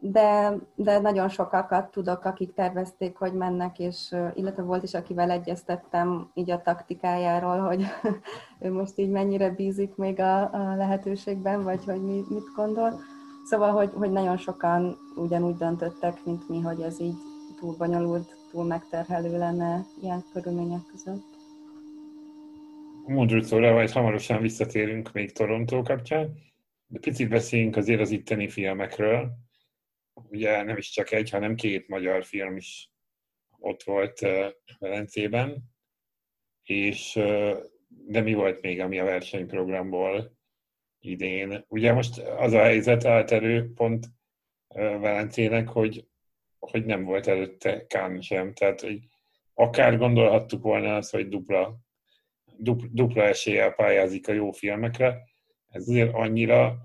de, 0.00 0.54
de 0.74 0.98
nagyon 0.98 1.28
sokakat 1.28 1.90
tudok, 1.90 2.24
akik 2.24 2.54
tervezték, 2.54 3.16
hogy 3.16 3.32
mennek, 3.32 3.78
és 3.78 4.14
illetve 4.34 4.62
volt 4.62 4.82
is, 4.82 4.94
akivel 4.94 5.30
egyeztettem 5.30 6.30
így 6.34 6.50
a 6.50 6.62
taktikájáról, 6.62 7.58
hogy 7.58 7.84
ő 8.60 8.72
most 8.72 8.98
így 8.98 9.10
mennyire 9.10 9.50
bízik 9.50 9.96
még 9.96 10.20
a, 10.20 10.52
a 10.52 10.74
lehetőségben, 10.76 11.62
vagy 11.62 11.84
hogy 11.84 12.02
mit, 12.02 12.30
mit 12.30 12.54
gondol 12.56 12.92
Szóval, 13.46 13.70
hogy, 13.70 13.90
hogy 13.94 14.10
nagyon 14.10 14.36
sokan 14.36 14.96
ugyanúgy 15.16 15.56
döntöttek, 15.56 16.24
mint 16.24 16.48
mi, 16.48 16.60
hogy 16.60 16.80
ez 16.80 17.00
így 17.00 17.14
túl 17.58 17.76
bonyolult, 17.76 18.36
túl 18.50 18.64
megterhelő 18.64 19.38
lenne 19.38 19.84
ilyen 20.02 20.24
körülmények 20.32 20.80
között. 20.90 21.24
Mondjuk 23.06 23.50
majd 23.50 23.90
hamarosan 23.90 24.40
visszatérünk 24.40 25.12
még 25.12 25.32
Torontó 25.32 25.82
kapcsán, 25.82 26.38
de 26.86 26.98
picit 26.98 27.28
beszéljünk 27.28 27.76
azért 27.76 28.00
az 28.00 28.10
itteni 28.10 28.48
filmekről. 28.48 29.30
Ugye 30.14 30.62
nem 30.62 30.76
is 30.76 30.90
csak 30.90 31.12
egy, 31.12 31.30
hanem 31.30 31.54
két 31.54 31.88
magyar 31.88 32.24
film 32.24 32.56
is 32.56 32.90
ott 33.58 33.82
volt 33.82 34.20
Velencében, 34.78 35.62
és 36.62 37.12
de 37.88 38.20
mi 38.20 38.34
volt 38.34 38.60
még, 38.60 38.80
ami 38.80 38.98
a 38.98 39.04
versenyprogramból 39.04 40.35
idén. 41.06 41.64
Ugye 41.68 41.92
most 41.92 42.18
az 42.18 42.52
a 42.52 42.62
helyzet 42.62 43.04
állt 43.04 43.30
elő 43.30 43.72
pont 43.74 44.06
Velencének, 44.68 45.68
hogy, 45.68 46.08
hogy 46.58 46.84
nem 46.84 47.04
volt 47.04 47.26
előtte 47.26 47.86
Kán 47.86 48.20
sem. 48.20 48.52
Tehát, 48.52 48.80
hogy 48.80 48.98
akár 49.54 49.98
gondolhattuk 49.98 50.62
volna 50.62 50.96
azt, 50.96 51.10
hogy 51.10 51.28
dupla, 51.28 51.78
dupla, 52.56 52.88
dupla 52.90 53.22
eséllyel 53.22 53.72
pályázik 53.72 54.28
a 54.28 54.32
jó 54.32 54.50
filmekre. 54.50 55.22
Ez 55.68 55.88
azért 55.88 56.14
annyira 56.14 56.80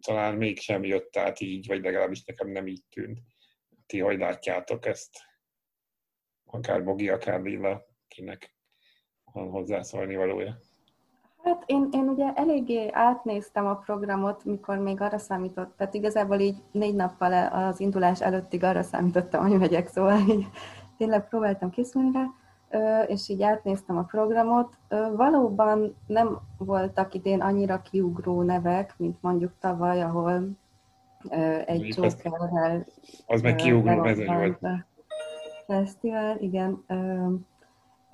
talán 0.00 0.34
mégsem 0.34 0.84
jött 0.84 1.16
át 1.16 1.40
így, 1.40 1.66
vagy 1.66 1.82
legalábbis 1.82 2.24
nekem 2.24 2.48
nem 2.48 2.66
így 2.66 2.84
tűnt. 2.90 3.20
Ti 3.86 3.98
hogy 3.98 4.18
látjátok 4.18 4.86
ezt? 4.86 5.18
Akár 6.44 6.84
Bogi, 6.84 7.08
akár 7.08 7.40
Lilla, 7.40 7.86
kinek 8.08 8.54
van 9.24 9.50
hozzászólni 9.50 10.16
valója. 10.16 10.60
Hát 11.46 11.62
én, 11.66 11.88
én 11.90 12.08
ugye 12.08 12.32
eléggé 12.34 12.90
átnéztem 12.92 13.66
a 13.66 13.74
programot, 13.74 14.44
mikor 14.44 14.78
még 14.78 15.00
arra 15.00 15.18
számított, 15.18 15.76
tehát 15.76 15.94
igazából 15.94 16.38
így 16.38 16.62
négy 16.70 16.94
nappal 16.94 17.32
az 17.52 17.80
indulás 17.80 18.20
előttig 18.20 18.64
arra 18.64 18.82
számítottam, 18.82 19.48
hogy 19.48 19.58
megyek, 19.58 19.86
szóval 19.86 20.18
így 20.28 20.46
tényleg 20.96 21.28
próbáltam 21.28 21.70
készülni 21.70 22.10
rá, 22.12 22.24
és 23.06 23.28
így 23.28 23.42
átnéztem 23.42 23.96
a 23.96 24.02
programot. 24.02 24.78
Valóban 25.16 25.96
nem 26.06 26.38
voltak 26.58 27.14
idén 27.14 27.40
annyira 27.40 27.82
kiugró 27.82 28.42
nevek, 28.42 28.94
mint 28.96 29.22
mondjuk 29.22 29.52
tavaly, 29.60 30.02
ahol 30.02 30.48
egy 31.66 31.96
Jokerrel... 31.96 32.84
Az 33.26 33.40
meg 33.42 33.54
kiugró 33.54 33.94
mezőny 33.94 34.34
volt. 34.36 34.58
Fesztivál, 35.66 36.38
igen 36.38 36.84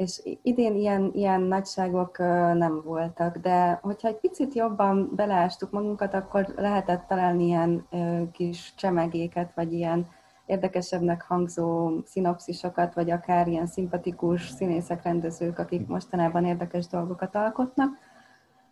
és 0.03 0.39
idén 0.43 0.75
ilyen, 0.75 1.11
ilyen 1.15 1.41
nagyságok 1.41 2.19
nem 2.55 2.83
voltak, 2.85 3.37
de 3.37 3.79
hogyha 3.83 4.09
egy 4.09 4.21
picit 4.21 4.55
jobban 4.55 5.11
beleástuk 5.15 5.71
magunkat, 5.71 6.15
akkor 6.15 6.53
lehetett 6.57 7.07
találni 7.07 7.45
ilyen 7.45 7.87
kis 8.33 8.75
csemegéket, 8.77 9.53
vagy 9.55 9.73
ilyen 9.73 10.07
érdekesebbnek 10.47 11.23
hangzó 11.23 11.91
szinopszisokat, 12.05 12.95
vagy 12.95 13.11
akár 13.11 13.49
ilyen 13.49 13.67
szimpatikus 13.67 14.49
színészek, 14.49 15.03
rendezők, 15.03 15.59
akik 15.59 15.87
mostanában 15.87 16.45
érdekes 16.45 16.87
dolgokat 16.87 17.35
alkotnak. 17.35 17.91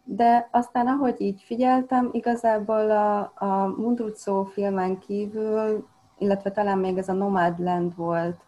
De 0.04 0.48
aztán, 0.50 0.86
ahogy 0.86 1.20
így 1.20 1.42
figyeltem, 1.42 2.08
igazából 2.12 2.90
a, 2.90 3.32
a 3.34 3.74
Mundrucó 3.76 4.44
filmen 4.44 4.98
kívül, 4.98 5.86
illetve 6.18 6.50
talán 6.50 6.78
még 6.78 6.98
ez 6.98 7.08
a 7.08 7.12
Nomadland 7.12 7.96
volt, 7.96 8.40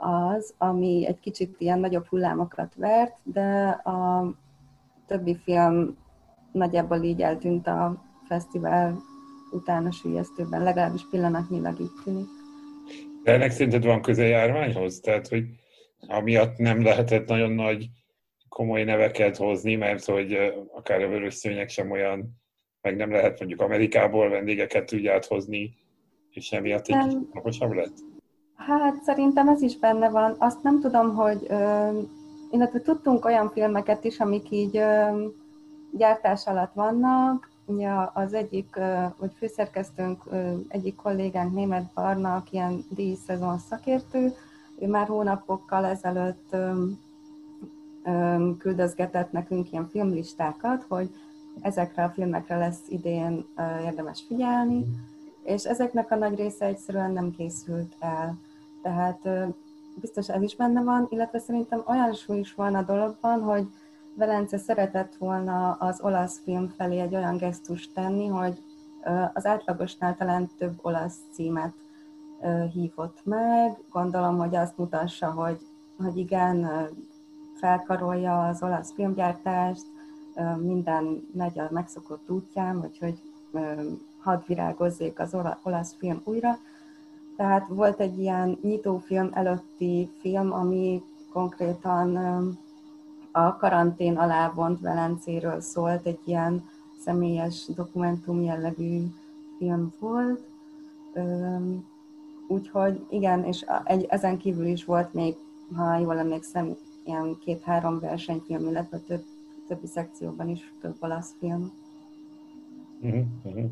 az, 0.00 0.54
ami 0.58 1.06
egy 1.06 1.20
kicsit 1.20 1.54
ilyen 1.58 1.78
nagyobb 1.78 2.06
hullámokat 2.06 2.74
vert, 2.74 3.16
de 3.22 3.68
a 3.68 4.30
többi 5.06 5.36
film 5.36 5.96
nagyjából 6.52 7.02
így 7.02 7.22
eltűnt 7.22 7.66
a 7.66 8.04
fesztivál 8.28 8.98
utána 9.52 9.90
sülyeztőben, 9.90 10.62
legalábbis 10.62 11.02
pillanatnyilag 11.10 11.80
így 11.80 11.90
tűnik. 12.04 12.26
De 13.22 13.32
ennek 13.32 13.50
szerinted 13.50 13.84
van 13.84 14.02
köze 14.02 14.24
járványhoz? 14.24 15.00
Tehát, 15.00 15.28
hogy 15.28 15.44
amiatt 16.06 16.56
nem 16.56 16.82
lehetett 16.82 17.28
nagyon 17.28 17.52
nagy 17.52 17.88
komoly 18.48 18.84
neveket 18.84 19.36
hozni, 19.36 19.74
mert 19.74 20.04
hogy 20.04 20.54
akár 20.74 21.02
a 21.02 21.08
vörös 21.08 21.34
szőnyek 21.34 21.68
sem 21.68 21.90
olyan, 21.90 22.40
meg 22.80 22.96
nem 22.96 23.10
lehet 23.10 23.38
mondjuk 23.38 23.60
Amerikából 23.60 24.28
vendégeket 24.28 24.86
tudja 24.86 25.12
áthozni, 25.12 25.74
és 26.30 26.52
emiatt 26.52 26.86
egy 26.86 27.04
kicsit 27.04 27.34
magasabb 27.34 27.72
lett? 27.72 27.94
Hát 28.66 29.02
szerintem 29.02 29.48
ez 29.48 29.62
is 29.62 29.78
benne 29.78 30.10
van. 30.10 30.34
Azt 30.38 30.62
nem 30.62 30.80
tudom, 30.80 31.14
hogy 31.14 31.42
illetve 32.50 32.80
tudtunk 32.82 33.24
olyan 33.24 33.50
filmeket 33.50 34.04
is, 34.04 34.20
amik 34.20 34.50
így 34.50 34.82
gyártás 35.90 36.46
alatt 36.46 36.72
vannak. 36.72 37.48
Ugye 37.66 37.90
az 38.14 38.32
egyik, 38.32 38.78
vagy 39.18 39.32
főszerkesztőnk, 39.38 40.22
egyik 40.68 40.96
kollégánk, 40.96 41.54
német 41.54 41.92
Barna, 41.94 42.34
aki 42.34 42.56
ilyen 42.56 42.84
díjszezon 42.88 43.58
szakértő, 43.58 44.34
ő 44.78 44.88
már 44.88 45.06
hónapokkal 45.06 45.84
ezelőtt 45.84 46.56
küldözgetett 48.58 49.32
nekünk 49.32 49.72
ilyen 49.72 49.88
filmlistákat, 49.88 50.84
hogy 50.88 51.10
ezekre 51.60 52.04
a 52.04 52.08
filmekre 52.08 52.56
lesz 52.56 52.82
idén 52.88 53.46
érdemes 53.84 54.24
figyelni, 54.28 54.84
és 55.42 55.64
ezeknek 55.64 56.10
a 56.10 56.16
nagy 56.16 56.36
része 56.36 56.64
egyszerűen 56.64 57.12
nem 57.12 57.30
készült 57.30 57.94
el. 57.98 58.38
Tehát 58.82 59.28
biztos 60.00 60.28
ez 60.28 60.42
is 60.42 60.56
benne 60.56 60.82
van, 60.82 61.06
illetve 61.10 61.38
szerintem 61.38 61.82
olyan 61.86 62.12
súly 62.12 62.38
is 62.38 62.54
van 62.54 62.74
a 62.74 62.82
dologban, 62.82 63.42
hogy 63.42 63.66
Velence 64.14 64.58
szeretett 64.58 65.14
volna 65.14 65.72
az 65.72 66.00
olasz 66.00 66.40
film 66.44 66.68
felé 66.68 66.98
egy 66.98 67.14
olyan 67.14 67.36
gesztust 67.36 67.94
tenni, 67.94 68.26
hogy 68.26 68.62
az 69.34 69.46
átlagosnál 69.46 70.16
talán 70.16 70.50
több 70.58 70.78
olasz 70.82 71.18
címet 71.32 71.74
hívott 72.72 73.20
meg. 73.24 73.78
Gondolom, 73.90 74.38
hogy 74.38 74.56
azt 74.56 74.78
mutassa, 74.78 75.30
hogy, 75.30 75.58
hogy 75.98 76.16
igen, 76.16 76.68
felkarolja 77.54 78.48
az 78.48 78.62
olasz 78.62 78.92
filmgyártást, 78.92 79.86
minden 80.58 81.28
megy 81.32 81.58
a 81.58 81.68
megszokott 81.70 82.30
útján, 82.30 82.80
vagy 82.80 82.98
hogy 82.98 83.22
hadd 84.18 84.40
virágozzék 84.46 85.18
az 85.18 85.36
olasz 85.62 85.94
film 85.98 86.20
újra. 86.24 86.58
Tehát 87.40 87.68
volt 87.68 88.00
egy 88.00 88.18
ilyen 88.18 88.58
nyitófilm 88.62 89.30
előtti 89.32 90.10
film, 90.20 90.52
ami 90.52 91.02
konkrétan 91.32 92.16
a 93.32 93.56
karantén 93.56 94.16
alá 94.16 94.52
vont 94.52 94.80
Velencéről 94.80 95.60
szólt, 95.60 96.06
egy 96.06 96.18
ilyen 96.24 96.68
személyes 96.98 97.66
dokumentum 97.74 98.42
jellegű 98.42 99.02
film 99.58 99.92
volt. 99.98 100.40
Úgyhogy 102.48 103.06
igen, 103.10 103.44
és 103.44 103.64
egy, 103.84 104.06
ezen 104.08 104.38
kívül 104.38 104.66
is 104.66 104.84
volt 104.84 105.14
még, 105.14 105.36
ha 105.76 105.98
jól 105.98 106.18
emlékszem, 106.18 106.76
ilyen 107.04 107.36
két-három 107.44 108.00
versenyfilm, 108.00 108.68
illetve 108.68 108.98
több, 108.98 109.24
többi 109.66 109.86
szekcióban 109.86 110.48
is 110.48 110.72
több 110.80 110.96
olasz 111.00 111.34
film. 111.38 111.72
Uh-huh. 113.00 113.70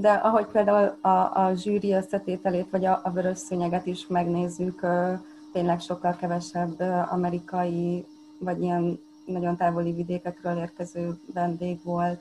De 0.00 0.12
ahogy 0.12 0.46
például 0.46 0.98
a, 1.00 1.08
a 1.08 1.52
zsűri 1.54 1.92
összetételét, 1.92 2.70
vagy 2.70 2.84
a, 2.84 3.00
a 3.04 3.10
vörös 3.10 3.38
szőnyeget 3.38 3.86
is 3.86 4.06
megnézzük, 4.06 4.86
tényleg 5.52 5.80
sokkal 5.80 6.16
kevesebb 6.16 6.80
amerikai, 7.10 8.04
vagy 8.38 8.62
ilyen 8.62 9.00
nagyon 9.26 9.56
távoli 9.56 9.92
vidékekről 9.92 10.58
érkező 10.58 11.10
vendég 11.34 11.78
volt. 11.84 12.20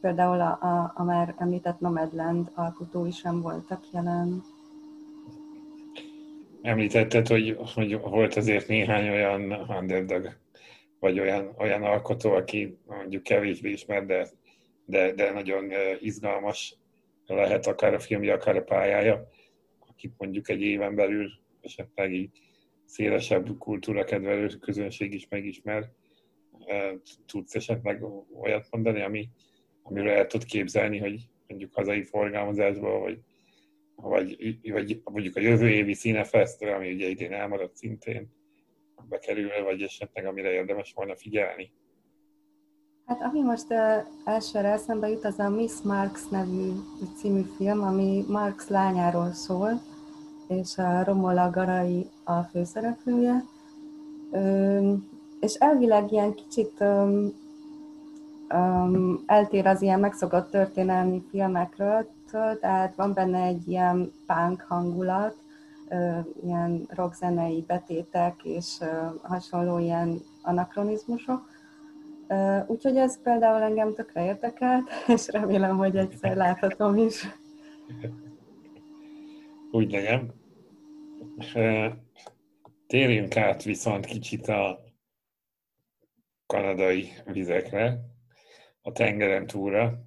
Például 0.00 0.40
a, 0.40 0.58
a, 0.60 0.92
a 0.94 1.02
már 1.02 1.34
említett 1.38 1.80
Nomadland 1.80 2.50
alkotói 2.54 3.10
sem 3.10 3.40
voltak 3.40 3.80
jelen. 3.92 4.42
Említetted, 6.62 7.26
hogy, 7.26 7.58
hogy 7.74 8.00
volt 8.00 8.36
azért 8.36 8.68
néhány 8.68 9.08
olyan 9.08 9.52
underdog, 9.80 10.36
vagy 10.98 11.20
olyan, 11.20 11.54
olyan 11.58 11.82
alkotó, 11.82 12.30
aki 12.30 12.78
mondjuk 12.86 13.22
kevésbé 13.22 13.70
ismert, 13.70 14.06
de 14.06 14.28
de, 14.92 15.12
de 15.12 15.30
nagyon 15.30 15.72
izgalmas 16.00 16.76
lehet 17.26 17.66
akár 17.66 17.94
a 17.94 17.98
filmje, 17.98 18.32
akár 18.32 18.56
a 18.56 18.62
pályája, 18.62 19.28
akit 19.78 20.14
mondjuk 20.18 20.48
egy 20.48 20.60
éven 20.60 20.94
belül 20.94 21.30
esetleg 21.60 22.12
így 22.12 22.30
szélesebb 22.84 23.58
kultúra 23.58 24.04
kedvelő 24.04 24.46
közönség 24.46 25.14
is 25.14 25.28
megismer. 25.28 25.90
Tudsz 27.26 27.54
esetleg 27.54 28.04
olyat 28.40 28.66
mondani, 28.70 29.00
ami, 29.00 29.28
amiről 29.82 30.10
el 30.10 30.26
tud 30.26 30.44
képzelni, 30.44 30.98
hogy 30.98 31.28
mondjuk 31.46 31.74
hazai 31.74 32.02
forgalmazásból, 32.02 33.00
vagy, 33.00 33.24
vagy, 33.94 34.70
vagy 34.70 35.00
mondjuk 35.04 35.36
a 35.36 35.40
jövő 35.40 35.68
évi 35.68 35.94
színefesztre, 35.94 36.74
ami 36.74 36.92
ugye 36.92 37.08
idén 37.08 37.32
elmaradt 37.32 37.76
szintén, 37.76 38.28
bekerül, 39.08 39.62
vagy 39.62 39.82
esetleg 39.82 40.26
amire 40.26 40.52
érdemes 40.52 40.92
volna 40.92 41.16
figyelni? 41.16 41.72
Hát 43.06 43.22
ami 43.22 43.40
most 43.40 43.66
elsőre 44.24 44.72
eszembe 44.72 45.08
jut, 45.08 45.24
az 45.24 45.38
a 45.38 45.48
Miss 45.48 45.80
Marks 45.84 46.28
nevű 46.28 46.72
című 47.16 47.42
film, 47.56 47.82
ami 47.82 48.24
Marx 48.28 48.68
lányáról 48.68 49.32
szól, 49.32 49.80
és 50.46 50.78
a 50.78 51.04
Romola 51.04 51.50
Garai 51.50 52.10
a 52.24 52.40
főszereplője. 52.40 53.44
És 55.40 55.54
elvileg 55.54 56.12
ilyen 56.12 56.34
kicsit 56.34 56.80
um, 56.80 57.32
um, 58.54 59.22
eltér 59.26 59.66
az 59.66 59.82
ilyen 59.82 60.00
megszokott 60.00 60.50
történelmi 60.50 61.24
filmekről, 61.30 62.08
tehát 62.60 62.94
van 62.94 63.12
benne 63.12 63.42
egy 63.42 63.68
ilyen 63.68 64.12
punk 64.26 64.64
hangulat, 64.68 65.36
ilyen 66.44 66.86
rockzenei 66.88 67.64
betétek 67.66 68.44
és 68.44 68.78
hasonló 69.22 69.78
ilyen 69.78 70.20
anakronizmusok, 70.42 71.51
Úgyhogy 72.66 72.96
ez 72.96 73.22
például 73.22 73.62
engem 73.62 73.94
tökre 73.94 74.24
érdekelt, 74.24 74.90
és 75.14 75.28
remélem, 75.28 75.76
hogy 75.76 75.96
egyszer 75.96 76.36
láthatom 76.36 76.96
is. 76.96 77.26
Úgy 79.70 79.92
legyen. 79.92 80.32
Térjünk 82.86 83.36
át 83.36 83.62
viszont 83.62 84.06
kicsit 84.06 84.48
a 84.48 84.80
kanadai 86.46 87.12
vizekre, 87.24 88.00
a 88.82 88.92
tengeren 88.92 89.46
túlra. 89.46 89.98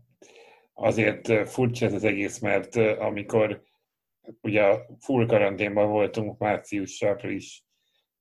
Azért 0.73 1.49
furcsa 1.49 1.85
ez 1.85 1.93
az 1.93 2.03
egész, 2.03 2.39
mert 2.39 2.75
amikor 2.75 3.61
ugye 4.41 4.79
full 4.99 5.25
karanténban 5.25 5.89
voltunk 5.89 6.37
március, 6.37 7.03
április, 7.03 7.65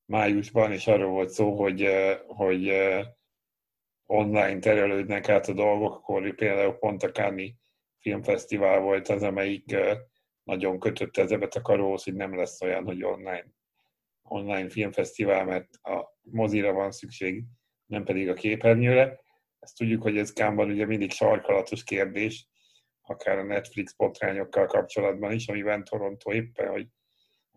májusban, 0.05 0.73
és 0.73 0.87
arról 0.87 1.11
volt 1.11 1.29
szó, 1.29 1.57
hogy, 1.57 1.89
hogy 2.27 2.73
online 4.07 4.59
terelődnek 4.59 5.29
át 5.29 5.49
a 5.49 5.53
dolgok, 5.53 5.95
akkor 5.95 6.35
például 6.35 6.73
pont 6.73 7.03
a 7.03 7.11
Cannes 7.11 7.53
filmfesztivál 8.01 8.81
volt 8.81 9.09
az, 9.09 9.23
amelyik 9.23 9.77
nagyon 10.43 10.79
kötötte 10.79 11.23
az 11.23 11.33
ebet 11.33 11.55
a 11.55 11.61
karóhoz, 11.61 12.05
hogy 12.05 12.15
nem 12.15 12.37
lesz 12.37 12.61
olyan, 12.61 12.85
hogy 12.85 13.05
online, 13.05 13.47
online 14.23 14.69
filmfesztivál, 14.69 15.45
mert 15.45 15.69
a 15.83 16.19
mozira 16.23 16.73
van 16.73 16.91
szükség, 16.91 17.45
nem 17.87 18.05
pedig 18.05 18.29
a 18.29 18.35
képernyőre. 18.35 19.21
Ezt 19.59 19.77
tudjuk, 19.77 20.03
hogy 20.03 20.19
ez 20.19 20.33
Kámban 20.33 20.71
ugye 20.71 20.87
mindig 20.87 21.11
sarkalatos 21.11 21.85
kérdés, 21.85 22.49
akár 23.03 23.39
a 23.39 23.43
Netflix 23.45 23.95
potrányokkal 23.97 24.67
kapcsolatban 24.67 25.33
is, 25.33 25.49
amiben 25.49 25.85
Toronto 25.85 26.33
éppen, 26.33 26.69
hogy 26.69 26.87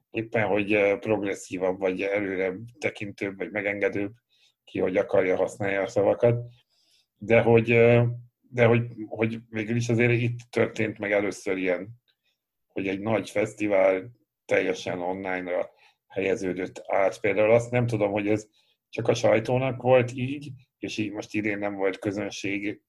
éppen, 0.10 0.48
hogy 0.48 0.98
progresszívabb, 1.00 1.80
vagy 1.80 2.02
előre 2.02 2.54
tekintőbb, 2.80 3.38
vagy 3.38 3.52
megengedőbb 3.52 4.12
ki 4.68 4.80
hogy 4.80 4.98
akarja 4.98 5.36
használni 5.36 5.76
a 5.76 5.88
szavakat, 5.88 6.46
de 7.18 7.42
hogy, 7.42 7.68
de 8.42 8.66
hogy, 8.66 8.84
hogy 9.08 9.40
végül 9.50 9.76
is 9.76 9.90
azért 9.90 10.12
itt 10.12 10.40
történt 10.50 10.98
meg 10.98 11.12
először 11.12 11.58
ilyen, 11.58 11.90
hogy 12.68 12.88
egy 12.88 13.00
nagy 13.00 13.30
fesztivál 13.30 14.12
teljesen 14.46 15.02
online-ra 15.02 15.70
helyeződött 16.08 16.84
át. 16.88 17.20
Például 17.20 17.52
azt 17.52 17.72
nem 17.72 17.88
tudom, 17.88 18.12
hogy 18.12 18.28
ez 18.28 18.48
csak 18.90 19.08
a 19.08 19.14
sajtónak 19.14 19.82
volt 19.82 20.12
így, 20.14 20.52
és 20.80 20.98
így 20.98 21.12
most 21.12 21.34
idén 21.34 21.58
nem 21.58 21.76
volt 21.76 22.00
közönség 22.00 22.82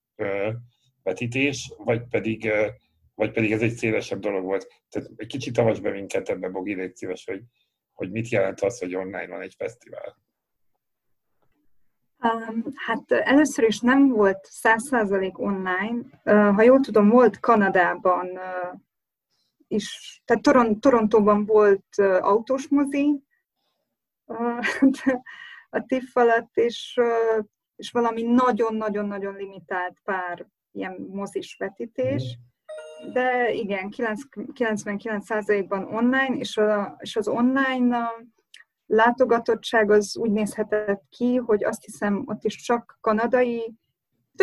vetítés, 1.03 1.73
vagy 1.77 2.03
pedig, 2.11 2.51
vagy 3.14 3.31
pedig 3.31 3.53
ez 3.53 3.62
egy 3.62 3.75
szélesebb 3.75 4.21
dolog 4.21 4.45
volt. 4.45 4.67
Tehát 4.88 5.11
egy 5.17 5.27
kicsit 5.27 5.59
avasd 5.59 5.83
be 5.83 5.91
minket 5.91 6.29
ebbe, 6.29 6.49
Bogi, 6.49 6.75
légy 6.75 6.97
szíves, 6.97 7.25
hogy, 7.25 7.43
hogy 7.93 8.11
mit 8.11 8.29
jelent 8.29 8.61
az, 8.61 8.79
hogy 8.79 8.95
online 8.95 9.27
van 9.27 9.41
egy 9.41 9.55
fesztivál. 9.57 10.28
Hát 12.74 13.11
először 13.11 13.64
is 13.64 13.81
nem 13.81 14.09
volt 14.09 14.48
100% 14.62 15.33
online. 15.33 16.02
Ha 16.52 16.62
jól 16.62 16.81
tudom, 16.81 17.09
volt 17.09 17.40
Kanadában 17.40 18.38
is, 19.68 20.20
tehát 20.24 20.42
Toron- 20.42 20.81
Torontóban 20.81 21.44
volt 21.44 21.87
autós 22.20 22.68
mozi 22.68 23.22
a 25.70 25.85
TIFF 25.87 26.16
alatt, 26.16 26.57
és, 26.57 27.00
és 27.76 27.90
valami 27.90 28.22
nagyon-nagyon-nagyon 28.22 29.37
limitált 29.37 29.98
pár 30.04 30.46
ilyen 30.72 31.07
mozis 31.11 31.57
vetítés. 31.59 32.38
De 33.12 33.52
igen, 33.52 33.88
99%-ban 33.90 35.85
online, 35.85 36.37
és, 36.37 36.57
a, 36.57 36.96
és 36.98 37.16
az 37.16 37.28
online 37.28 38.11
látogatottság 38.88 39.90
az 39.90 40.16
úgy 40.16 40.31
nézhetett 40.31 41.03
ki, 41.11 41.37
hogy 41.37 41.64
azt 41.64 41.85
hiszem 41.85 42.22
ott 42.27 42.44
is 42.44 42.57
csak 42.57 42.98
kanadai, 43.01 43.74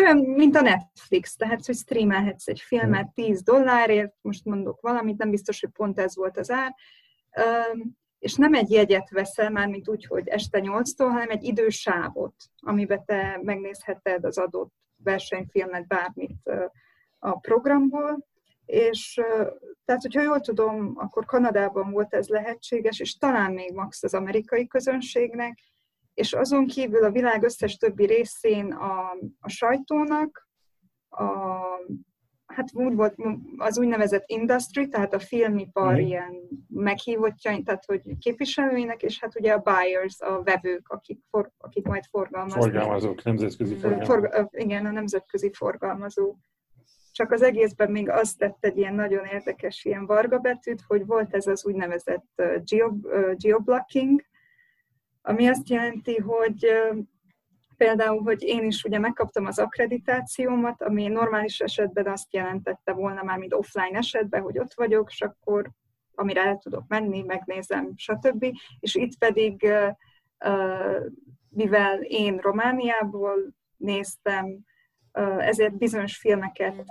olyan, 0.00 0.16
mint 0.16 0.56
a 0.56 0.60
Netflix, 0.60 1.36
tehát, 1.36 1.66
hogy 1.66 1.74
streamelhetsz 1.74 2.48
egy 2.48 2.60
filmet 2.60 3.12
10 3.14 3.42
dollárért, 3.42 4.14
most 4.20 4.44
mondok 4.44 4.80
valamit, 4.80 5.16
nem 5.16 5.30
biztos, 5.30 5.60
hogy 5.60 5.70
pont 5.70 5.98
ez 5.98 6.16
volt 6.16 6.36
az 6.36 6.50
ár, 6.50 6.74
és 8.18 8.34
nem 8.34 8.54
egy 8.54 8.70
jegyet 8.70 9.10
veszel 9.10 9.50
már, 9.50 9.68
mint 9.68 9.88
úgy, 9.88 10.06
hogy 10.06 10.28
este 10.28 10.60
8-tól, 10.62 11.08
hanem 11.08 11.28
egy 11.28 11.44
idősávot, 11.44 12.34
amiben 12.56 13.04
te 13.04 13.40
megnézheted 13.42 14.24
az 14.24 14.38
adott 14.38 14.74
versenyfilmet, 15.02 15.86
bármit 15.86 16.50
a 17.18 17.38
programból, 17.38 18.26
és 18.66 19.20
tehát, 19.84 20.02
hogyha 20.02 20.22
jól 20.22 20.40
tudom, 20.40 20.92
akkor 20.96 21.24
Kanadában 21.24 21.90
volt 21.90 22.14
ez 22.14 22.28
lehetséges, 22.28 23.00
és 23.00 23.16
talán 23.16 23.52
még 23.52 23.72
max 23.72 24.02
az 24.02 24.14
amerikai 24.14 24.66
közönségnek, 24.66 25.58
és 26.14 26.32
azon 26.32 26.66
kívül 26.66 27.04
a 27.04 27.10
világ 27.10 27.42
összes 27.42 27.76
többi 27.76 28.06
részén 28.06 28.72
a, 28.72 29.10
a 29.40 29.48
sajtónak, 29.48 30.48
a, 31.08 31.24
hát 32.46 32.68
úgy 32.72 32.94
volt 32.94 33.14
az 33.56 33.78
úgynevezett 33.78 34.24
industry, 34.26 34.88
tehát 34.88 35.14
a 35.14 35.18
filmipar 35.18 35.94
mm. 35.94 35.98
ilyen 35.98 36.48
meghívottja, 36.68 37.62
tehát 37.64 37.84
hogy 37.84 38.18
képviselőinek, 38.18 39.02
és 39.02 39.20
hát 39.20 39.38
ugye 39.38 39.52
a 39.52 39.58
buyers, 39.58 40.20
a 40.20 40.42
vevők, 40.42 40.88
akik, 40.88 41.20
for, 41.30 41.52
akik 41.58 41.86
majd 41.86 42.04
forgalmaznak. 42.10 42.62
Forgalmazók, 42.62 43.22
nemzetközi 43.22 43.74
forgalmazók. 43.74 44.28
For, 44.30 44.48
igen, 44.50 44.86
a 44.86 44.90
nemzetközi 44.90 45.50
forgalmazó. 45.52 46.36
Csak 47.16 47.32
az 47.32 47.42
egészben 47.42 47.90
még 47.90 48.08
azt 48.08 48.38
tett 48.38 48.64
egy 48.64 48.76
ilyen 48.76 48.94
nagyon 48.94 49.24
érdekes 49.24 49.84
ilyen 49.84 50.06
varga 50.06 50.38
betűt, 50.38 50.82
hogy 50.86 51.06
volt 51.06 51.34
ez 51.34 51.46
az 51.46 51.66
úgynevezett 51.66 52.42
geo, 52.64 52.92
geoblocking, 53.34 54.22
ami 55.22 55.46
azt 55.46 55.68
jelenti, 55.68 56.16
hogy 56.16 56.66
például, 57.76 58.22
hogy 58.22 58.42
én 58.42 58.64
is 58.64 58.84
ugye 58.84 58.98
megkaptam 58.98 59.46
az 59.46 59.58
akkreditációmat, 59.58 60.82
ami 60.82 61.06
normális 61.06 61.60
esetben 61.60 62.06
azt 62.06 62.34
jelentette 62.34 62.92
volna 62.92 63.22
már, 63.22 63.38
mint 63.38 63.54
offline 63.54 63.98
esetben, 63.98 64.42
hogy 64.42 64.58
ott 64.58 64.74
vagyok, 64.74 65.10
és 65.10 65.20
akkor 65.20 65.70
amire 66.14 66.44
el 66.44 66.56
tudok 66.56 66.84
menni, 66.88 67.22
megnézem, 67.22 67.92
stb. 67.96 68.46
És 68.80 68.94
itt 68.94 69.18
pedig, 69.18 69.68
mivel 71.48 72.02
én 72.02 72.36
Romániából 72.36 73.54
néztem, 73.76 74.64
ezért 75.38 75.76
bizonyos 75.76 76.16
filmeket 76.16 76.84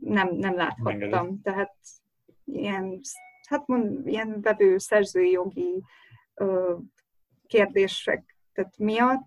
nem, 0.00 0.34
nem 0.34 0.54
láthattam. 0.54 1.40
Tehát 1.42 1.74
ilyen, 2.44 3.00
hát 3.48 3.66
mond, 3.66 4.06
ilyen 4.06 4.40
vevő 4.40 4.78
szerzői 4.78 5.30
jogi 5.30 5.82
kérdések 7.46 8.36
tehát 8.52 8.78
miatt. 8.78 9.26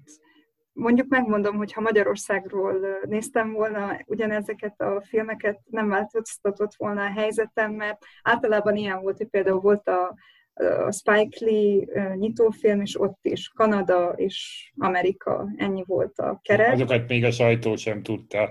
Mondjuk 0.74 1.08
megmondom, 1.08 1.58
hogy 1.58 1.74
ha 1.74 1.82
Magyarországról 1.82 3.00
néztem 3.02 3.52
volna 3.52 4.00
ugyanezeket 4.06 4.82
a 4.82 5.02
filmeket, 5.02 5.60
nem 5.65 5.88
változtatott 5.88 6.76
volna 6.76 7.02
a 7.02 7.12
helyzetem, 7.12 7.74
mert 7.74 8.06
általában 8.22 8.76
ilyen 8.76 9.02
volt, 9.02 9.18
hogy 9.18 9.28
például 9.28 9.60
volt 9.60 9.88
a, 9.88 10.15
a 10.56 10.91
Spike 10.91 11.46
Lee 11.46 11.86
nyitófilm, 12.15 12.82
és 12.82 13.00
ott 13.02 13.20
is 13.22 13.52
Kanada 13.56 14.13
és 14.15 14.70
Amerika, 14.78 15.48
ennyi 15.58 15.84
volt 15.88 16.20
a 16.20 16.39
keret. 16.44 16.74
Azokat 16.74 17.08
még 17.08 17.24
a 17.24 17.32
sajtó 17.32 17.76
sem 17.76 18.04
tudta 18.04 18.50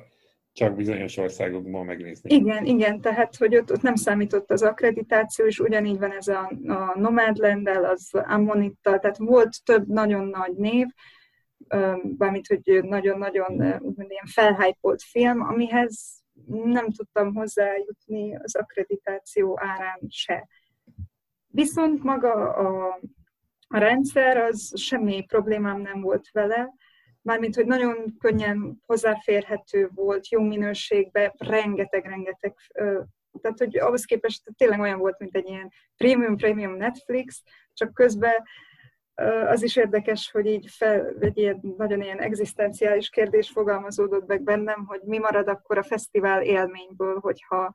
csak 0.53 0.77
bizonyos 0.77 1.17
országokban 1.17 1.85
megnézni. 1.85 2.35
Igen, 2.35 2.65
igen, 2.65 3.01
tehát 3.01 3.37
hogy 3.37 3.57
ott, 3.57 3.73
ott 3.73 3.83
nem 3.83 3.95
számított 3.95 4.51
az 4.51 4.63
akkreditáció, 4.63 5.47
és 5.47 5.59
ugyanígy 5.59 5.99
van 5.99 6.13
ez 6.13 6.29
a, 6.29 6.53
a 6.67 6.99
nomadland 6.99 7.69
az 7.69 8.11
Ammonittal, 8.13 8.99
tehát 8.99 9.17
volt 9.17 9.65
több 9.65 9.89
nagyon 9.89 10.27
nagy 10.27 10.55
név, 10.57 10.87
bármint, 12.03 12.47
hogy 12.47 12.83
nagyon-nagyon 12.83 13.53
úgymond 13.61 14.11
ilyen 14.11 14.27
felhájpolt 14.33 15.03
film, 15.03 15.41
amihez 15.41 16.23
nem 16.65 16.91
tudtam 16.91 17.35
hozzájutni 17.35 18.37
az 18.37 18.57
akkreditáció 18.57 19.59
árán 19.61 20.01
se. 20.09 20.49
Viszont 21.55 22.03
maga 22.03 22.53
a, 22.53 22.99
a 23.69 23.79
rendszer, 23.79 24.37
az 24.37 24.73
semmi 24.81 25.25
problémám 25.25 25.81
nem 25.81 26.01
volt 26.01 26.31
vele, 26.33 26.73
mármint, 27.23 27.55
hogy 27.55 27.67
nagyon 27.67 28.17
könnyen 28.19 28.83
hozzáférhető 28.87 29.91
volt, 29.95 30.29
jó 30.29 30.43
minőségben, 30.43 31.33
rengeteg-rengeteg, 31.39 32.55
tehát, 33.41 33.59
hogy 33.59 33.79
ahhoz 33.79 34.05
képest 34.05 34.43
tényleg 34.57 34.81
olyan 34.81 34.99
volt, 34.99 35.19
mint 35.19 35.37
egy 35.37 35.49
ilyen 35.49 35.73
premium-premium 35.97 36.77
Netflix, 36.77 37.43
csak 37.73 37.95
közben 37.95 38.43
az 39.47 39.63
is 39.63 39.77
érdekes, 39.77 40.31
hogy 40.31 40.47
így 40.47 40.67
fel, 40.71 41.15
egy 41.21 41.39
ilyen, 41.39 41.61
nagyon 41.77 42.03
ilyen 42.03 42.21
egzisztenciális 42.21 43.09
kérdés 43.09 43.51
fogalmazódott 43.51 44.27
meg 44.27 44.43
bennem, 44.43 44.85
hogy 44.87 45.01
mi 45.05 45.19
marad 45.19 45.49
akkor 45.49 45.79
a 45.79 45.83
fesztivál 45.83 46.43
élményből, 46.43 47.19
hogyha, 47.19 47.73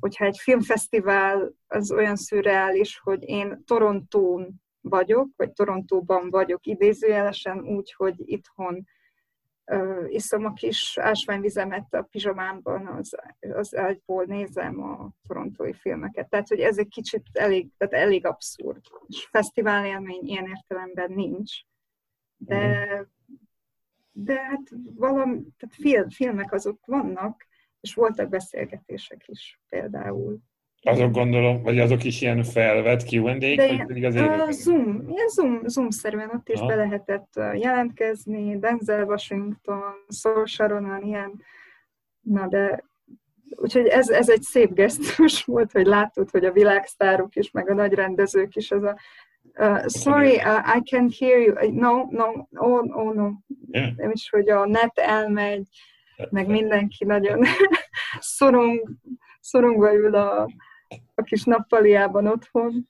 hogyha 0.00 0.24
egy 0.24 0.38
filmfesztivál 0.38 1.54
az 1.66 1.92
olyan 1.92 2.16
szürreális, 2.16 2.98
hogy 2.98 3.22
én 3.22 3.62
Torontón 3.64 4.62
vagyok, 4.80 5.28
vagy 5.36 5.52
Torontóban 5.52 6.30
vagyok 6.30 6.66
idézőjelesen 6.66 7.58
úgy, 7.60 7.92
hogy 7.96 8.14
itthon 8.18 8.86
uh, 9.66 10.04
iszom 10.08 10.44
a 10.44 10.52
kis 10.52 10.98
ásványvizemet 10.98 11.94
a 11.94 12.02
pizsamámban, 12.02 12.86
az, 12.86 13.14
az 13.40 13.76
ágyból 13.76 14.24
nézem 14.24 14.82
a 14.82 15.10
torontói 15.28 15.72
filmeket. 15.72 16.28
Tehát, 16.28 16.48
hogy 16.48 16.60
ez 16.60 16.78
egy 16.78 16.88
kicsit 16.88 17.22
elég, 17.32 17.68
tehát 17.76 17.94
elég 17.94 18.26
abszurd. 18.26 18.80
És 19.06 19.28
fesztivál 19.30 19.86
élmény 19.86 20.26
ilyen 20.26 20.46
értelemben 20.46 21.12
nincs. 21.12 21.52
De, 22.36 22.86
mhm. 22.86 23.02
de 24.12 24.40
hát 24.42 24.68
valami, 24.94 25.40
tehát 25.56 25.74
film, 25.74 26.10
filmek 26.10 26.52
azok 26.52 26.86
vannak, 26.86 27.46
és 27.86 27.94
voltak 27.94 28.28
beszélgetések 28.28 29.24
is 29.26 29.60
például. 29.68 30.38
Azok 30.82 31.12
gondolom, 31.12 31.62
vagy 31.62 31.78
azok 31.78 32.04
is 32.04 32.20
ilyen 32.20 32.42
felvett 32.42 33.02
Q&A-k, 33.12 33.56
vagy 33.56 33.86
pedig 33.86 34.04
az 34.04 34.14
a 34.14 34.50
Zoom, 34.50 35.04
ilyen 35.08 35.28
Zoom, 35.28 35.60
Zoom-szerűen 35.66 36.30
ott 36.34 36.48
is 36.48 36.58
ha. 36.58 36.66
be 36.66 36.74
lehetett 36.74 37.32
jelentkezni, 37.54 38.58
Denzel 38.58 39.04
Washington, 39.04 39.94
Saul 40.08 40.46
Sharonan, 40.46 41.02
ilyen, 41.02 41.42
na 42.20 42.46
de 42.46 42.84
úgyhogy 43.50 43.86
ez, 43.86 44.08
ez 44.08 44.28
egy 44.28 44.42
szép 44.42 44.74
gesztus 44.74 45.44
volt, 45.52 45.72
hogy 45.72 45.86
látod, 45.86 46.30
hogy 46.30 46.44
a 46.44 46.52
világsztárok 46.52 47.36
is, 47.36 47.50
meg 47.50 47.70
a 47.70 47.74
nagy 47.74 47.92
rendezők 47.92 48.56
is, 48.56 48.70
az 48.70 48.82
a 48.82 48.96
uh, 49.58 49.86
sorry, 49.86 50.34
uh, 50.34 50.76
I 50.76 50.80
can't 50.90 51.16
hear 51.18 51.38
you, 51.38 51.72
no, 51.72 52.06
no, 52.10 52.46
oh, 52.54 52.96
oh 52.96 53.14
no, 53.14 53.30
yeah. 53.70 53.96
nem 53.96 54.10
is, 54.10 54.30
hogy 54.30 54.48
a 54.48 54.66
net 54.66 54.98
elmegy, 54.98 55.66
meg 56.30 56.46
mindenki 56.46 57.04
nagyon 57.04 57.44
szorong, 58.20 58.90
szorongva 59.40 59.94
ül 59.94 60.14
a, 60.14 60.48
a 61.14 61.22
kis 61.22 61.44
nappaliában 61.44 62.26
otthon. 62.26 62.88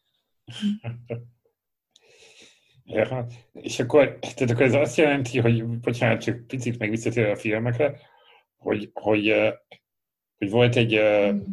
Ja, 2.85 3.27
és 3.53 3.79
akkor, 3.79 4.19
tehát 4.19 4.51
akkor 4.51 4.63
ez 4.63 4.75
azt 4.75 4.97
jelenti, 4.97 5.39
hogy, 5.39 5.65
bocsánat, 5.67 6.21
csak 6.21 6.47
picit 6.47 6.79
meg 6.79 6.91
visszatérve 6.91 7.31
a 7.31 7.37
filmekre, 7.37 7.99
hogy, 8.57 8.91
hogy, 8.95 9.35
hogy 10.39 10.51
volt 10.51 10.77
egy, 10.77 10.95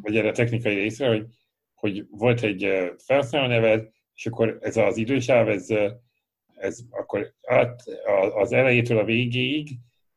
vagy 0.02 0.18
erre 0.18 0.30
a 0.30 0.32
technikai 0.32 0.74
részre, 0.74 1.08
hogy, 1.08 1.26
hogy 1.74 2.06
volt 2.10 2.42
egy 2.42 2.94
felhasználó 2.98 3.48
neved, 3.48 3.90
és 4.16 4.26
akkor 4.26 4.58
ez 4.62 4.78
az 4.78 4.98
idősáv, 4.98 5.50
ez, 5.50 5.68
ez 6.56 6.80
akkor 6.90 7.34
át, 7.42 7.84
az 8.36 8.52
elejétől 8.52 8.98
a 8.98 9.04
végéig 9.04 9.70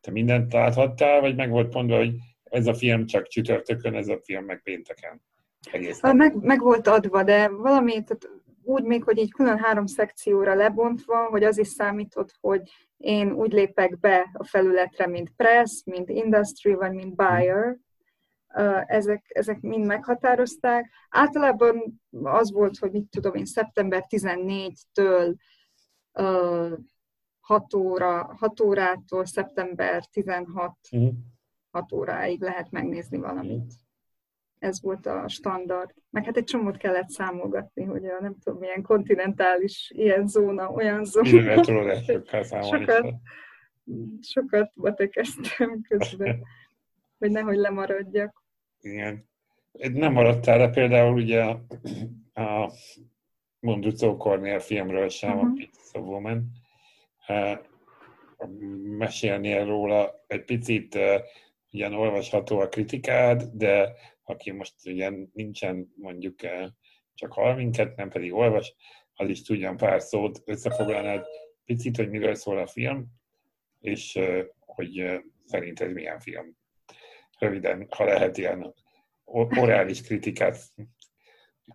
te 0.06 0.12
mindent 0.12 0.52
láthattál, 0.52 1.20
vagy 1.20 1.36
meg 1.36 1.50
volt 1.50 1.74
mondva, 1.74 1.96
hogy 1.96 2.14
ez 2.44 2.66
a 2.66 2.74
film 2.74 3.06
csak 3.06 3.26
csütörtökön, 3.26 3.94
ez 3.94 4.08
a 4.08 4.20
film 4.24 4.44
meg 4.44 4.62
pénteken? 4.62 5.22
egész 5.72 6.00
meg, 6.00 6.34
meg 6.34 6.60
volt 6.60 6.86
adva, 6.86 7.22
de 7.22 7.48
valami, 7.48 7.90
tehát 7.90 8.30
úgy 8.62 8.82
még, 8.82 9.04
hogy 9.04 9.18
így 9.18 9.32
külön 9.32 9.58
három 9.58 9.86
szekcióra 9.86 10.54
lebontva, 10.54 11.24
hogy 11.24 11.44
az 11.44 11.58
is 11.58 11.68
számított, 11.68 12.34
hogy 12.40 12.60
én 12.96 13.32
úgy 13.32 13.52
lépek 13.52 13.98
be 13.98 14.30
a 14.32 14.44
felületre, 14.44 15.06
mint 15.06 15.32
press, 15.36 15.82
mint 15.84 16.08
industry, 16.08 16.74
vagy 16.74 16.92
mint 16.92 17.14
buyer. 17.14 17.76
Ezek, 18.86 19.24
ezek 19.28 19.60
mind 19.60 19.86
meghatározták. 19.86 20.90
Általában 21.08 22.02
az 22.22 22.52
volt, 22.52 22.78
hogy 22.78 22.90
mit 22.90 23.10
tudom 23.10 23.34
én, 23.34 23.44
szeptember 23.44 24.04
14-től 24.08 25.34
6, 27.46 27.74
óra, 27.74 28.34
6 28.38 28.60
órától 28.60 29.24
szeptember 29.24 30.04
16 30.06 30.72
6 31.70 31.92
óráig 31.92 32.40
lehet 32.40 32.70
megnézni 32.70 33.18
valamit 33.18 33.72
ez 34.58 34.82
volt 34.82 35.06
a 35.06 35.28
standard. 35.28 35.90
Meg 36.10 36.24
hát 36.24 36.36
egy 36.36 36.44
csomót 36.44 36.76
kellett 36.76 37.08
számolgatni, 37.08 37.84
hogy 37.84 38.06
a 38.06 38.20
nem 38.20 38.36
tudom, 38.44 38.58
milyen 38.58 38.82
kontinentális 38.82 39.90
ilyen 39.94 40.26
zóna, 40.26 40.70
olyan 40.70 41.04
zóna. 41.04 41.28
sokat, 42.62 43.14
sokat 44.20 44.72
batekeztem 44.74 45.82
közben, 45.88 46.42
hogy 47.18 47.30
nehogy 47.30 47.56
lemaradjak. 47.56 48.44
Igen. 48.80 49.28
Nem 49.72 50.12
maradtál 50.12 50.58
le 50.58 50.70
például 50.70 51.14
ugye 51.14 51.42
a, 51.42 51.60
a 52.40 52.72
Mondrucó 53.60 54.16
Cornél 54.16 54.58
filmről 54.58 55.08
sem, 55.08 55.30
uh-huh. 55.30 55.44
a 55.44 55.48
mhm. 55.48 55.56
Pizza 55.56 55.98
Woman. 55.98 56.50
Uh, 57.28 57.58
mesélnél 58.98 59.64
róla 59.64 60.24
egy 60.26 60.44
picit, 60.44 60.98
ugyan 61.72 61.94
olvasható 61.94 62.58
a 62.58 62.68
kritikád, 62.68 63.42
de 63.42 63.92
aki 64.22 64.50
most 64.50 64.74
ugyan 64.84 65.30
nincsen 65.32 65.92
mondjuk 65.96 66.42
uh, 66.42 66.66
csak 67.14 67.32
hall 67.32 67.54
minket, 67.54 67.96
nem 67.96 68.08
pedig 68.08 68.32
olvas, 68.32 68.74
az 69.14 69.28
is 69.28 69.42
tudjon 69.42 69.76
pár 69.76 70.00
szót 70.00 70.42
összefoglalnád 70.44 71.24
picit, 71.64 71.96
hogy 71.96 72.10
miről 72.10 72.34
szól 72.34 72.58
a 72.58 72.66
film, 72.66 73.06
és 73.80 74.18
hogy 74.60 75.20
szerinted 75.44 75.92
milyen 75.92 76.20
film. 76.20 76.56
Röviden, 77.38 77.86
ha 77.90 78.04
lehet 78.04 78.36
ilyen 78.36 78.74
orális 79.24 80.02
kritikát 80.02 80.58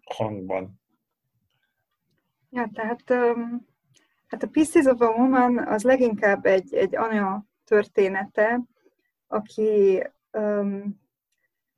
hangban. 0.03 0.81
Ja, 2.49 2.69
tehát 2.73 3.09
um, 3.09 3.67
hát 4.31 4.43
a 4.43 4.47
Pieces 4.47 4.85
of 4.85 5.01
a 5.01 5.09
Woman 5.09 5.57
az 5.57 5.83
leginkább 5.83 6.45
egy, 6.45 6.73
egy 6.73 6.95
anya 6.95 7.45
története, 7.65 8.61
aki 9.27 10.03
um, 10.31 10.99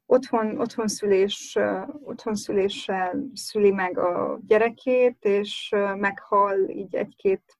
otthon, 0.06 0.60
otthon, 0.60 0.88
szülés, 0.88 1.56
uh, 1.60 1.90
otthon 2.04 2.36
szüléssel 2.36 3.24
szüli 3.34 3.72
meg 3.72 3.98
a 3.98 4.40
gyerekét, 4.48 5.18
és 5.26 5.70
meghal 5.96 6.70
így 6.70 6.96
egy-két 6.96 7.58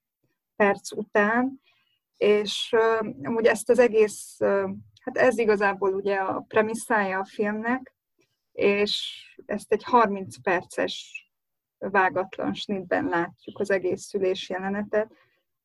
perc 0.56 0.92
után, 0.92 1.60
és 2.16 2.74
amúgy 3.22 3.46
ezt 3.46 3.70
az 3.70 3.78
egész, 3.78 4.38
hát 5.00 5.16
ez 5.16 5.38
igazából 5.38 5.94
ugye 5.94 6.16
a 6.16 6.44
premisszája 6.48 7.18
a 7.18 7.24
filmnek, 7.24 7.94
és 8.52 9.24
ezt 9.46 9.72
egy 9.72 9.82
30 9.84 10.40
perces 10.42 11.23
vágatlan 11.90 12.54
snitben 12.54 13.04
látjuk 13.04 13.58
az 13.58 13.70
egész 13.70 14.02
szülés 14.02 14.48
jelenetet, 14.48 15.12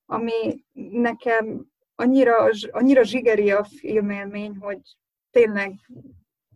ami 0.06 0.64
nekem 0.74 1.66
annyira, 1.96 2.50
annyira 2.72 3.04
zsigeri 3.04 3.52
a 3.52 3.64
filmélmény, 3.64 4.56
hogy 4.56 4.80
tényleg 5.32 5.74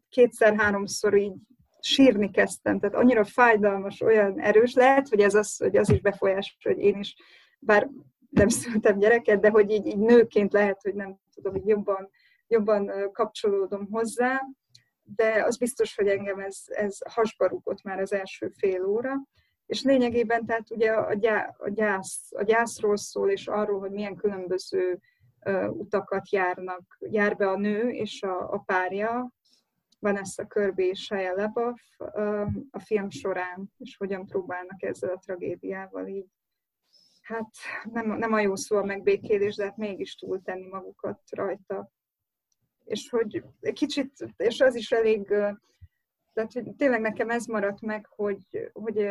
kétszer-háromszor 0.10 1.18
így 1.18 1.36
sírni 1.80 2.32
kezdtem, 2.32 2.80
tehát 2.80 2.96
annyira 2.96 3.24
fájdalmas, 3.24 4.02
olyan 4.02 4.40
erős. 4.40 4.74
Lehet, 4.74 5.08
hogy 5.08 5.20
ez 5.20 5.36
az, 5.36 5.58
hogy 5.58 5.78
az 5.78 5.90
is 5.90 6.02
befolyás, 6.02 6.58
hogy 6.64 6.80
én 6.80 7.00
is, 7.00 7.16
bár 7.60 7.90
nem 8.30 8.48
szültem 8.48 9.00
gyereket, 9.00 9.40
de 9.40 9.50
hogy 9.50 9.72
így, 9.72 9.86
így 9.86 9.98
nőként 9.98 10.54
lehet, 10.54 10.82
hogy 10.82 10.94
nem 10.94 11.18
tudom, 11.34 11.54
hogy 11.54 11.68
jobban, 11.68 12.10
jobban 12.48 13.12
kapcsolódom 13.12 13.88
hozzá, 13.92 14.42
de 15.04 15.44
az 15.44 15.58
biztos, 15.58 15.96
hogy 15.96 16.08
engem 16.08 16.40
ez, 16.40 16.58
ez 16.66 16.98
hasba 17.10 17.48
rúgott 17.48 17.84
már 17.84 18.00
az 18.00 18.14
első 18.14 18.52
fél 18.58 18.86
óra. 18.86 19.14
És 19.66 19.84
lényegében 19.84 20.46
tehát 20.46 20.72
ugye 20.72 20.92
a, 20.92 21.14
gyá, 21.14 21.56
a, 21.58 21.70
gyász, 21.70 22.32
a 22.32 22.44
gyászról 22.44 22.98
szól, 22.98 23.30
és 23.30 23.48
arról, 23.48 23.80
hogy 23.80 23.92
milyen 23.92 24.16
különböző 24.16 25.00
uh, 25.46 25.70
utakat 25.70 26.32
járnak, 26.32 26.98
jár 27.00 27.36
be 27.36 27.50
a 27.50 27.58
nő 27.58 27.90
és 27.90 28.24
a, 28.24 28.54
a 28.54 28.58
párja, 28.58 29.32
Vanessa 30.00 30.46
Kirby 30.46 30.84
és 30.84 31.04
Shia 31.04 31.36
LaBeouf 31.36 31.82
uh, 31.98 32.48
a 32.72 32.80
film 32.80 33.10
során, 33.10 33.72
és 33.78 33.98
hogyan 33.98 34.26
próbálnak 34.26 34.84
ezzel 34.84 35.10
a 35.10 35.20
tragédiával 35.26 36.08
így 36.08 36.28
hát 37.24 37.50
nem, 37.92 38.18
nem 38.18 38.34
a 38.34 38.40
jó 38.40 38.56
szó 38.56 38.78
a 38.78 38.84
megbékélés, 38.84 39.56
de 39.56 39.64
hát 39.64 39.78
mégis 39.78 40.16
túltenni 40.16 40.68
magukat 40.68 41.20
rajta. 41.32 41.92
És 42.86 43.10
hogy 43.10 43.44
kicsit, 43.74 44.12
és 44.38 44.60
az 44.60 44.76
is 44.76 44.92
elég 44.92 45.34
tehát 46.34 46.54
hogy 46.54 46.76
tényleg 46.78 47.02
nekem 47.02 47.30
ez 47.30 47.46
maradt 47.46 47.82
meg, 47.82 48.06
hogy, 48.10 48.70
hogy 48.74 49.08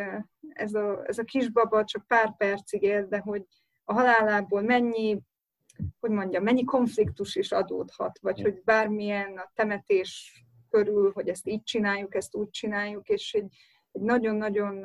ez, 0.48 0.74
a, 0.74 1.02
ez 1.04 1.18
a 1.18 1.24
kisbaba 1.24 1.84
csak 1.84 2.06
pár 2.06 2.36
percig 2.36 2.82
él, 2.82 3.06
de 3.06 3.18
hogy 3.18 3.44
a 3.84 3.92
halálából 3.92 4.62
mennyi, 4.62 5.20
hogy 6.00 6.10
mondjam, 6.10 6.42
mennyi 6.42 6.64
konfliktus 6.64 7.36
is 7.36 7.52
adódhat, 7.52 8.18
vagy 8.18 8.40
hogy 8.40 8.62
bármilyen 8.64 9.36
a 9.36 9.50
temetés 9.54 10.42
körül, 10.70 11.12
hogy 11.12 11.28
ezt 11.28 11.48
így 11.48 11.62
csináljuk, 11.62 12.14
ezt 12.14 12.34
úgy 12.34 12.50
csináljuk, 12.50 13.08
és 13.08 13.34
egy, 13.34 13.56
egy 13.92 14.00
nagyon-nagyon, 14.00 14.80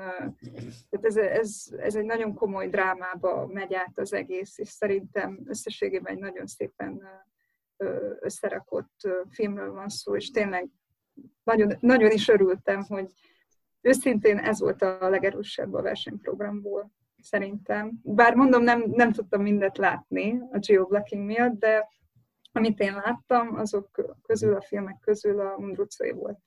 tehát 0.90 1.06
ez, 1.06 1.18
ez, 1.18 1.66
ez 1.78 1.96
egy 1.96 2.06
nagyon 2.06 2.34
komoly 2.34 2.70
drámába 2.70 3.48
megy 3.48 3.74
át 3.74 4.00
az 4.00 4.14
egész, 4.14 4.58
és 4.58 4.70
szerintem 4.70 5.40
összességében 5.46 6.14
egy 6.14 6.20
nagyon 6.20 6.48
szépen 6.48 7.02
összerakott 8.20 9.08
filmről 9.30 9.72
van 9.72 9.90
szó, 9.90 10.16
és 10.16 10.32
tényleg 10.32 10.70
nagyon, 11.44 11.78
nagyon 11.80 12.12
is 12.12 12.28
örültem, 12.28 12.84
hogy 12.84 13.10
őszintén 13.82 14.38
ez 14.38 14.60
volt 14.60 14.82
a 14.82 15.10
legerősebb 15.10 15.74
a 15.74 15.82
versenyprogramból, 15.82 16.92
szerintem. 17.22 18.00
Bár 18.04 18.36
mondom, 18.36 18.64
nem, 18.64 18.84
nem 18.88 19.12
tudtam 19.12 19.42
mindet 19.42 19.78
látni 19.78 20.42
a 20.52 20.58
geoblocking 20.58 21.26
miatt, 21.26 21.60
de 21.60 21.88
amit 22.52 22.80
én 22.80 22.94
láttam, 22.94 23.56
azok 23.56 24.18
közül, 24.22 24.56
a 24.56 24.62
filmek 24.62 25.00
közül 25.00 25.40
a 25.40 25.58
Mundrucói 25.58 26.12
volt. 26.12 26.40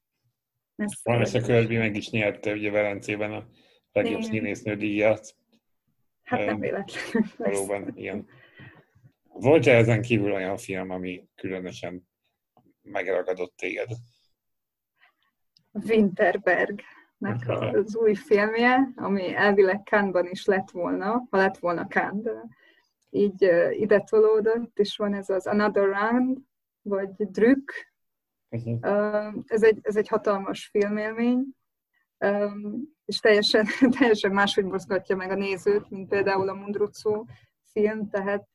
a 1.35 1.41
Kirby 1.41 1.77
meg 1.77 1.97
is 1.97 2.11
nyerte 2.11 2.53
ugye 2.53 2.71
Velencében 2.71 3.33
a 3.33 3.47
legjobb 3.93 4.23
színésznő 4.23 4.77
díjat. 4.77 5.35
Hát 6.23 6.47
nem 6.47 6.61
véletlenül. 6.61 7.29
Valóban, 7.37 7.93
ilyen. 7.95 8.27
Volt-e 9.23 9.77
ezen 9.77 10.03
kívül 10.03 10.33
olyan 10.33 10.57
film, 10.57 10.91
ami 10.91 11.29
különösen 11.35 12.09
megragadott 12.83 13.57
téged? 13.57 13.89
Winterbergnek 15.73 17.49
az 17.73 17.97
új 17.97 18.15
filmje, 18.15 18.93
ami 18.97 19.35
elvileg 19.35 19.83
Cannes-ban 19.85 20.27
is 20.27 20.45
lett 20.45 20.71
volna, 20.71 21.27
ha 21.31 21.37
lett 21.37 21.59
volna 21.59 21.87
Cannes, 21.87 22.23
de 22.23 22.45
így 23.11 23.43
ide 23.71 24.01
tolódott, 24.01 24.79
és 24.79 24.97
van 24.97 25.15
ez 25.15 25.29
az 25.29 25.47
Another 25.47 25.85
Round, 25.85 26.39
vagy 26.83 27.11
Drük. 27.17 27.73
Uh-huh. 28.49 29.35
Ez, 29.47 29.63
egy, 29.63 29.79
ez 29.83 29.97
egy 29.97 30.09
hatalmas 30.09 30.67
filmélmény, 30.67 31.47
és 33.05 33.19
teljesen, 33.19 33.67
teljesen 33.99 34.33
máshogy 34.33 34.65
mozgatja 34.65 35.17
meg 35.17 35.31
a 35.31 35.35
nézőt, 35.35 35.91
mint 35.91 36.09
például 36.09 36.49
a 36.49 36.55
Mundrucó 36.55 37.29
film, 37.65 38.09
tehát 38.09 38.49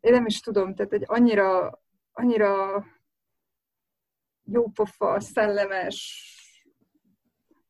én 0.00 0.12
nem 0.12 0.26
is 0.26 0.40
tudom, 0.40 0.74
tehát 0.74 0.92
egy 0.92 1.04
annyira, 1.06 1.80
annyira 2.12 2.84
jópofa, 4.44 5.20
szellemes 5.20 6.28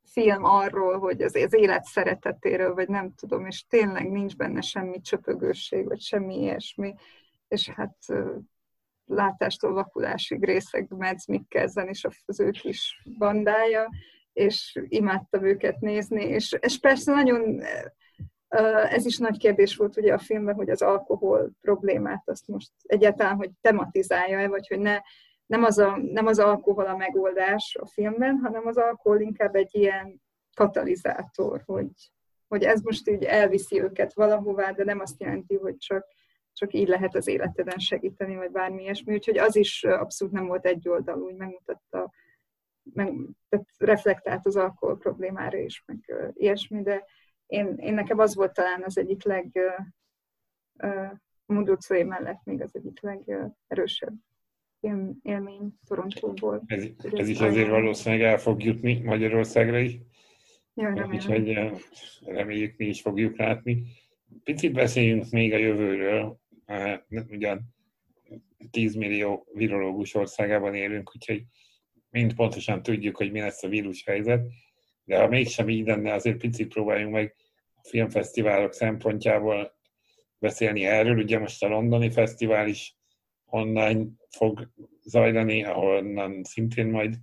film 0.05 0.45
arról, 0.45 0.99
hogy 0.99 1.23
az, 1.23 1.35
az 1.35 1.55
élet 1.55 1.85
szeretetéről, 1.85 2.75
vagy 2.75 2.89
nem 2.89 3.15
tudom, 3.15 3.47
és 3.47 3.67
tényleg 3.67 4.11
nincs 4.11 4.37
benne 4.37 4.61
semmi 4.61 5.01
csöpögőség, 5.01 5.85
vagy 5.85 6.01
semmi 6.01 6.41
ilyesmi, 6.41 6.95
és 7.49 7.69
hát 7.69 7.97
látástól 9.07 9.73
vakulásig 9.73 10.45
részeg 10.45 10.87
Mads 10.89 11.27
Mikkelsen 11.27 11.89
és 11.89 12.07
az 12.27 12.41
ő 12.41 12.51
kis 12.51 13.03
bandája, 13.19 13.91
és 14.33 14.81
imádtam 14.89 15.45
őket 15.45 15.81
nézni, 15.81 16.23
és, 16.23 16.57
és 16.61 16.79
persze 16.79 17.13
nagyon 17.13 17.61
ez 18.89 19.07
is 19.07 19.19
nagy 19.19 19.39
kérdés 19.39 19.77
volt 19.77 19.97
ugye 19.97 20.13
a 20.13 20.19
filmben, 20.19 20.55
hogy 20.55 20.71
az 20.71 20.83
alkohol 20.83 21.51
problémát 21.61 22.23
azt 22.25 22.49
most 22.49 22.71
egyáltalán, 22.83 23.37
hogy 23.37 23.51
tematizálja-e, 23.61 24.49
vagy 24.49 24.69
hogy 24.69 24.79
ne 24.79 24.99
nem 25.47 25.63
az, 25.63 25.79
a, 25.79 25.97
nem 25.97 26.27
az 26.27 26.39
alkohol 26.39 26.87
a 26.87 26.97
megoldás 26.97 27.77
a 27.81 27.87
filmben, 27.87 28.37
hanem 28.37 28.67
az 28.67 28.77
alkohol 28.77 29.21
inkább 29.21 29.55
egy 29.55 29.75
ilyen 29.75 30.23
katalizátor, 30.57 31.63
hogy, 31.65 31.91
hogy 32.49 32.63
ez 32.63 32.81
most 32.81 33.09
így 33.09 33.25
elviszi 33.25 33.81
őket 33.81 34.15
valahová, 34.15 34.71
de 34.71 34.85
nem 34.85 35.01
azt 35.01 35.21
jelenti, 35.21 35.57
hogy 35.57 35.77
csak, 35.77 36.07
csak 36.53 36.73
így 36.73 36.89
lehet 36.89 37.15
az 37.15 37.27
életeden 37.27 37.79
segíteni, 37.79 38.37
vagy 38.37 38.51
bármi 38.51 38.83
ilyesmi. 38.83 39.15
Úgyhogy 39.15 39.39
az 39.39 39.57
is 39.57 39.85
abszolút 39.85 40.35
nem 40.35 40.47
volt 40.47 40.67
egyoldalú, 40.67 41.27
úgy 41.27 41.37
megmutatta, 41.37 42.13
meg, 42.93 43.15
tehát 43.49 43.67
reflektált 43.79 44.47
az 44.47 44.57
alkohol 44.57 44.99
problémára 44.99 45.59
is, 45.59 45.83
meg 45.87 45.99
uh, 46.09 46.29
ilyesmi, 46.33 46.83
de 46.83 47.05
én, 47.47 47.75
én 47.77 47.95
nekem 47.95 48.19
az 48.19 48.35
volt 48.35 48.53
talán 48.53 48.83
az 48.83 48.99
egyik 48.99 49.25
leg 49.25 49.51
uh, 50.79 51.09
uh, 51.49 52.05
mellett 52.05 52.45
még 52.45 52.63
az 52.63 52.71
egyik 52.75 53.01
legerősebb 53.01 54.15
film 54.85 55.19
élmény 55.23 55.75
Torontóból. 55.89 56.63
Ez, 56.67 56.85
ez 57.13 57.29
is 57.29 57.41
azért 57.41 57.69
valószínűleg 57.69 58.25
el 58.25 58.39
fog 58.39 58.63
jutni 58.63 59.01
Magyarországra 59.03 59.79
is. 59.79 59.99
Ja, 60.75 60.87
remélem. 60.87 61.11
Úgyhogy 61.11 61.49
eh, 61.49 61.73
reméljük 62.25 62.77
mi 62.77 62.87
is 62.87 63.01
fogjuk 63.01 63.37
látni. 63.37 63.83
Picit 64.43 64.73
beszéljünk 64.73 65.31
még 65.31 65.53
a 65.53 65.57
jövőről. 65.57 66.39
Eh, 66.65 67.01
ugyan 67.09 67.75
10 68.71 68.95
millió 68.95 69.47
virológus 69.53 70.15
országában 70.15 70.75
élünk, 70.75 71.11
úgyhogy 71.15 71.45
mind 72.11 72.35
pontosan 72.35 72.83
tudjuk, 72.83 73.17
hogy 73.17 73.33
mi 73.33 73.41
lesz 73.41 73.63
a 73.63 73.69
vírus 73.69 74.05
helyzet, 74.05 74.47
de 75.05 75.19
ha 75.19 75.29
mégsem 75.29 75.69
így 75.69 75.87
lenne, 75.87 76.13
azért 76.13 76.37
picit 76.37 76.69
próbáljunk 76.69 77.13
meg 77.13 77.35
a 77.75 77.89
filmfesztiválok 77.89 78.73
szempontjából 78.73 79.75
beszélni 80.39 80.85
erről. 80.85 81.19
Ugye 81.19 81.39
most 81.39 81.63
a 81.63 81.69
londoni 81.69 82.11
fesztivál 82.11 82.69
is 82.69 82.97
online 83.55 84.07
fog 84.29 84.71
zajlani, 85.03 85.65
ahonnan 85.65 86.45
szintén 86.45 86.87
majd 86.87 87.15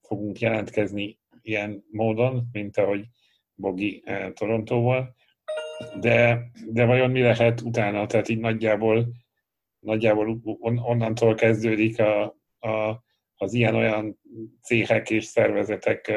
fogunk 0.00 0.38
jelentkezni 0.38 1.18
ilyen 1.42 1.84
módon, 1.90 2.48
mint 2.52 2.76
ahogy 2.76 3.06
Bogi 3.54 4.04
Torontóval. 4.34 5.16
De, 6.00 6.50
de 6.70 6.84
vajon 6.84 7.10
mi 7.10 7.20
lehet 7.20 7.60
utána? 7.60 8.06
Tehát 8.06 8.28
így 8.28 8.38
nagyjából, 8.38 9.08
nagyjából 9.78 10.40
on, 10.42 10.78
onnantól 10.78 11.34
kezdődik 11.34 11.98
a, 11.98 12.22
a, 12.58 13.04
az 13.34 13.54
ilyen-olyan 13.54 14.20
céhek 14.62 15.10
és 15.10 15.24
szervezetek 15.24 16.12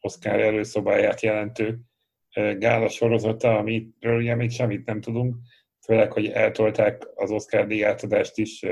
Oscar 0.00 0.40
előszobáját 0.40 1.20
jelentő 1.20 1.80
gála 2.58 2.88
sorozata, 2.88 3.56
amiről 3.56 4.16
ugye 4.18 4.34
még 4.34 4.50
semmit 4.50 4.86
nem 4.86 5.00
tudunk, 5.00 5.36
főleg, 5.84 6.12
hogy 6.12 6.26
eltolták 6.26 7.08
az 7.14 7.30
Oscar 7.30 7.66
díjátadást 7.66 8.38
is, 8.38 8.64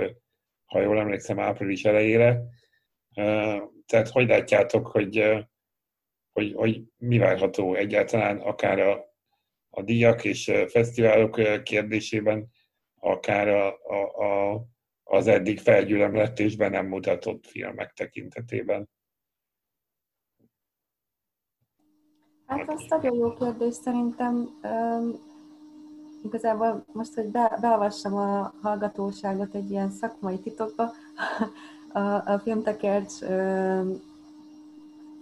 ha 0.77 0.83
jól 0.83 0.99
emlékszem, 0.99 1.41
április 1.41 1.85
elejére. 1.85 2.43
Tehát 3.87 4.09
hogy 4.11 4.29
látjátok, 4.29 4.87
hogy, 4.87 5.45
hogy, 6.33 6.53
hogy 6.55 6.83
mi 6.97 7.19
várható 7.19 7.75
egyáltalán 7.75 8.39
akár 8.39 8.79
a, 8.79 9.15
a 9.71 9.83
díjak 9.83 10.25
és 10.25 10.53
fesztiválok 10.69 11.63
kérdésében, 11.63 12.51
akár 13.01 13.49
a, 13.49 13.79
a, 13.83 14.25
a, 14.25 14.65
az 15.03 15.27
eddig 15.27 15.59
felgyülemletésben 15.59 16.71
nem 16.71 16.87
mutatott 16.87 17.47
filmek 17.47 17.93
tekintetében? 17.93 18.89
Hát 22.47 22.69
az 22.69 22.85
nagyon 22.89 23.17
jó 23.17 23.35
kérdés 23.35 23.75
szerintem. 23.75 24.61
Igazából 26.27 26.85
most, 26.93 27.15
hogy 27.15 27.31
be, 27.31 27.59
beavassam 27.61 28.15
a 28.15 28.53
hallgatóságot 28.63 29.55
egy 29.55 29.71
ilyen 29.71 29.91
szakmai 29.91 30.39
titokba, 30.39 30.93
a, 31.93 32.01
a 32.01 32.41
filmtekercs 32.43 33.13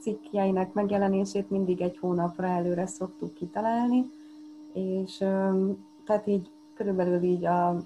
cikkjeinek 0.01 0.73
megjelenését 0.73 1.51
mindig 1.51 1.81
egy 1.81 1.99
hónapra 1.99 2.47
előre 2.47 2.87
szoktuk 2.87 3.35
kitalálni, 3.35 4.11
és 4.73 5.17
tehát 6.05 6.27
így 6.27 6.51
körülbelül 6.75 7.23
így 7.23 7.45
a 7.45 7.77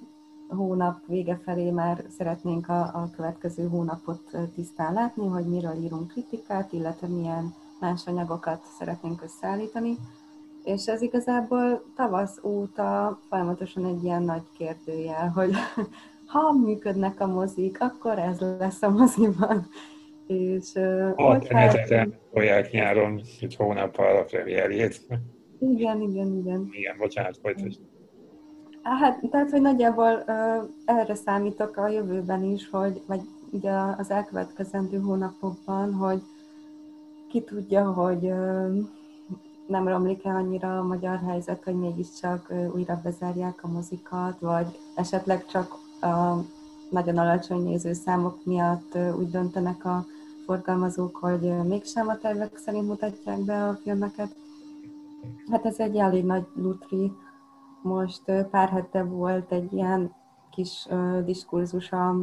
hónap 0.49 1.07
vége 1.07 1.41
felé 1.45 1.71
már 1.71 2.05
szeretnénk 2.17 2.69
a, 2.69 2.81
a 2.81 3.11
következő 3.17 3.69
hónapot 3.69 4.37
tisztán 4.55 4.93
látni, 4.93 5.27
hogy 5.27 5.47
miről 5.47 5.83
írunk 5.83 6.09
kritikát, 6.09 6.73
illetve 6.73 7.07
milyen 7.07 7.55
más 7.81 8.07
anyagokat 8.07 8.63
szeretnénk 8.79 9.23
összeállítani, 9.23 9.99
és 10.65 10.87
ez 10.87 11.03
igazából 11.03 11.83
tavasz 11.97 12.41
óta 12.43 13.19
folyamatosan 13.29 13.85
egy 13.87 14.05
ilyen 14.05 14.23
nagy 14.23 14.43
kérdőjel, 14.59 15.29
hogy 15.29 15.51
ha 16.33 16.53
működnek 16.53 17.21
a 17.21 17.27
mozik, 17.27 17.81
akkor 17.81 18.19
ez 18.19 18.41
lesz 18.59 18.83
a 18.83 18.91
moziban. 18.91 19.67
És, 20.27 20.73
hetetlen 21.49 22.19
tolják 22.33 22.71
nyáron, 22.71 23.21
egy 23.41 23.57
hónappal 23.57 24.17
a 24.17 24.25
premierjét. 24.25 25.01
Igen, 25.61 26.01
igen, 26.01 26.37
igen. 26.37 26.69
Igen, 26.71 26.97
bocsánat, 26.99 27.39
folytasd. 27.43 27.81
Hát, 28.83 29.21
tehát, 29.31 29.51
hogy 29.51 29.61
nagyjából 29.61 30.25
uh, 30.27 30.69
erre 30.85 31.15
számítok 31.15 31.77
a 31.77 31.89
jövőben 31.89 32.43
is, 32.45 32.69
hogy, 32.71 33.03
vagy 33.07 33.21
ugye 33.51 33.71
az 33.99 34.11
elkövetkezendő 34.11 34.99
hónapokban, 34.99 35.93
hogy 35.95 36.21
ki 37.29 37.43
tudja, 37.43 37.93
hogy 37.93 38.33
nem 39.69 39.89
romlik 39.89 40.25
el 40.25 40.37
annyira 40.37 40.79
a 40.79 40.83
magyar 40.83 41.19
helyzet, 41.19 41.65
hogy 41.65 41.75
mégiscsak 41.75 42.53
újra 42.75 43.01
bezárják 43.03 43.65
a 43.65 43.69
mozikat, 43.69 44.41
vagy 44.41 44.79
esetleg 44.95 45.47
csak 45.47 45.73
a 46.01 46.35
nagyon 46.91 47.19
alacsony 47.19 47.63
nézőszámok 47.63 48.45
miatt 48.45 48.99
úgy 49.19 49.31
döntenek 49.31 49.85
a 49.85 50.05
forgalmazók, 50.47 51.17
hogy 51.17 51.67
mégsem 51.67 52.09
a 52.09 52.19
tervek 52.19 52.57
szerint 52.57 52.87
mutatják 52.87 53.41
be 53.41 53.65
a 53.65 53.75
filmeket. 53.75 54.37
Hát 55.51 55.65
ez 55.67 55.79
egy 55.79 55.97
elég 55.97 56.25
nagy 56.25 56.47
lutri. 56.55 57.13
Most 57.83 58.33
pár 58.51 58.69
hete 58.69 59.03
volt 59.03 59.53
egy 59.53 59.73
ilyen 59.73 60.15
kis 60.51 60.89
diskurzus 61.25 61.93
a 61.93 62.15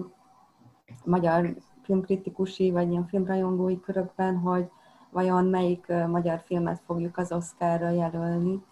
magyar 1.04 1.56
filmkritikusi, 1.82 2.72
vagy 2.72 2.90
ilyen 2.90 3.08
filmrajongói 3.08 3.80
körökben, 3.80 4.38
hogy 4.38 4.70
vajon 5.16 5.46
melyik 5.46 5.94
magyar 6.08 6.42
filmet 6.46 6.82
fogjuk 6.86 7.18
az 7.18 7.32
Oscarra 7.32 7.90
jelölni. 7.90 8.64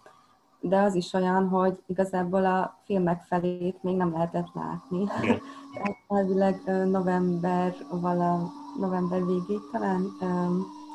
De 0.60 0.78
az 0.78 0.94
is 0.94 1.12
olyan, 1.12 1.48
hogy 1.48 1.82
igazából 1.86 2.44
a 2.44 2.78
filmek 2.84 3.22
felét 3.22 3.82
még 3.82 3.96
nem 3.96 4.12
lehetett 4.12 4.48
látni. 4.54 5.04
Tehát 5.74 5.96
elvileg 6.08 6.62
november, 6.90 7.74
vala, 7.90 8.50
november 8.78 9.26
végig 9.26 9.60
talán 9.72 10.06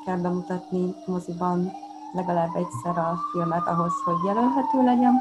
kell 0.05 0.17
bemutatni 0.17 0.93
moziban 1.05 1.71
legalább 2.13 2.55
egyszer 2.55 2.97
a 2.97 3.19
filmet 3.31 3.67
ahhoz, 3.67 3.93
hogy 4.05 4.17
jelölhető 4.25 4.83
legyen. 4.83 5.13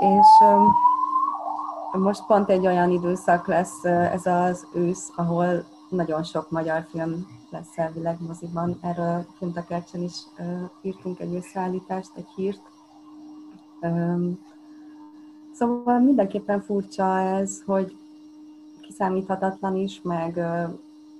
És 0.00 0.26
most 1.92 2.26
pont 2.26 2.48
egy 2.48 2.66
olyan 2.66 2.90
időszak 2.90 3.46
lesz 3.46 3.84
ez 3.84 4.26
az 4.26 4.66
ősz, 4.72 5.12
ahol 5.16 5.64
nagyon 5.88 6.22
sok 6.22 6.50
magyar 6.50 6.86
film 6.90 7.40
lesz 7.52 7.78
elvileg 7.78 8.16
moziban. 8.20 8.78
Erről 8.80 9.26
kint 9.38 9.56
a 9.56 9.64
Kercsen 9.64 10.02
is 10.02 10.22
írtunk 10.82 11.20
egy 11.20 11.34
összeállítást, 11.34 12.10
egy 12.14 12.28
hírt. 12.34 12.62
Szóval 15.52 15.98
mindenképpen 15.98 16.60
furcsa 16.60 17.18
ez, 17.18 17.62
hogy 17.66 17.96
kiszámíthatatlan 18.80 19.76
is, 19.76 20.02
meg 20.02 20.40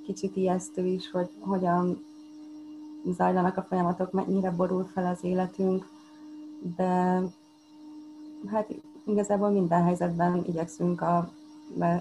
kicsit 0.05 0.37
ijesztő 0.37 0.87
is, 0.87 1.11
hogy 1.11 1.31
hogyan 1.41 2.05
zajlanak 3.05 3.57
a 3.57 3.63
folyamatok, 3.63 4.13
mennyire 4.13 4.51
borul 4.51 4.85
fel 4.85 5.07
az 5.07 5.25
életünk, 5.25 5.89
de 6.77 7.21
hát 8.47 8.69
igazából 9.05 9.51
minden 9.51 9.83
helyzetben 9.83 10.45
igyekszünk 10.47 11.01
a 11.01 11.31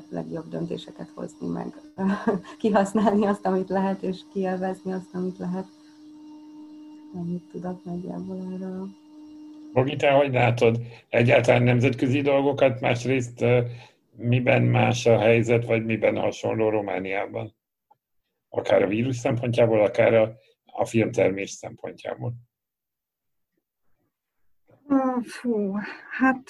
legjobb 0.10 0.49
döntéseket 0.49 1.10
hozni, 1.13 1.47
meg 1.47 1.73
kihasználni 2.60 3.25
azt, 3.25 3.45
amit 3.45 3.69
lehet, 3.69 4.01
és 4.01 4.19
kielvezni 4.34 4.93
azt, 4.93 5.13
amit 5.13 5.38
lehet. 5.38 5.65
Ennyit 7.15 7.43
tudok 7.51 7.84
nagyjából 7.84 8.38
erről. 8.53 8.88
Bogi, 9.73 9.95
te 9.95 10.12
hogy 10.12 10.34
látod? 10.34 10.79
Egyáltalán 11.10 11.63
nemzetközi 11.63 12.21
dolgokat, 12.21 12.81
másrészt 12.81 13.45
miben 14.15 14.62
más 14.62 15.05
a 15.05 15.19
helyzet, 15.19 15.65
vagy 15.65 15.86
miben 15.86 16.17
hasonló 16.17 16.69
Romániában? 16.69 17.55
Akár 18.49 18.84
a 18.84 18.88
vírus 18.88 19.15
szempontjából, 19.15 19.81
akár 19.81 20.13
a, 20.13 20.36
a 20.65 20.86
filmtermés 20.86 21.49
szempontjából. 21.49 22.34
Fú, 25.23 25.75
hát 26.10 26.49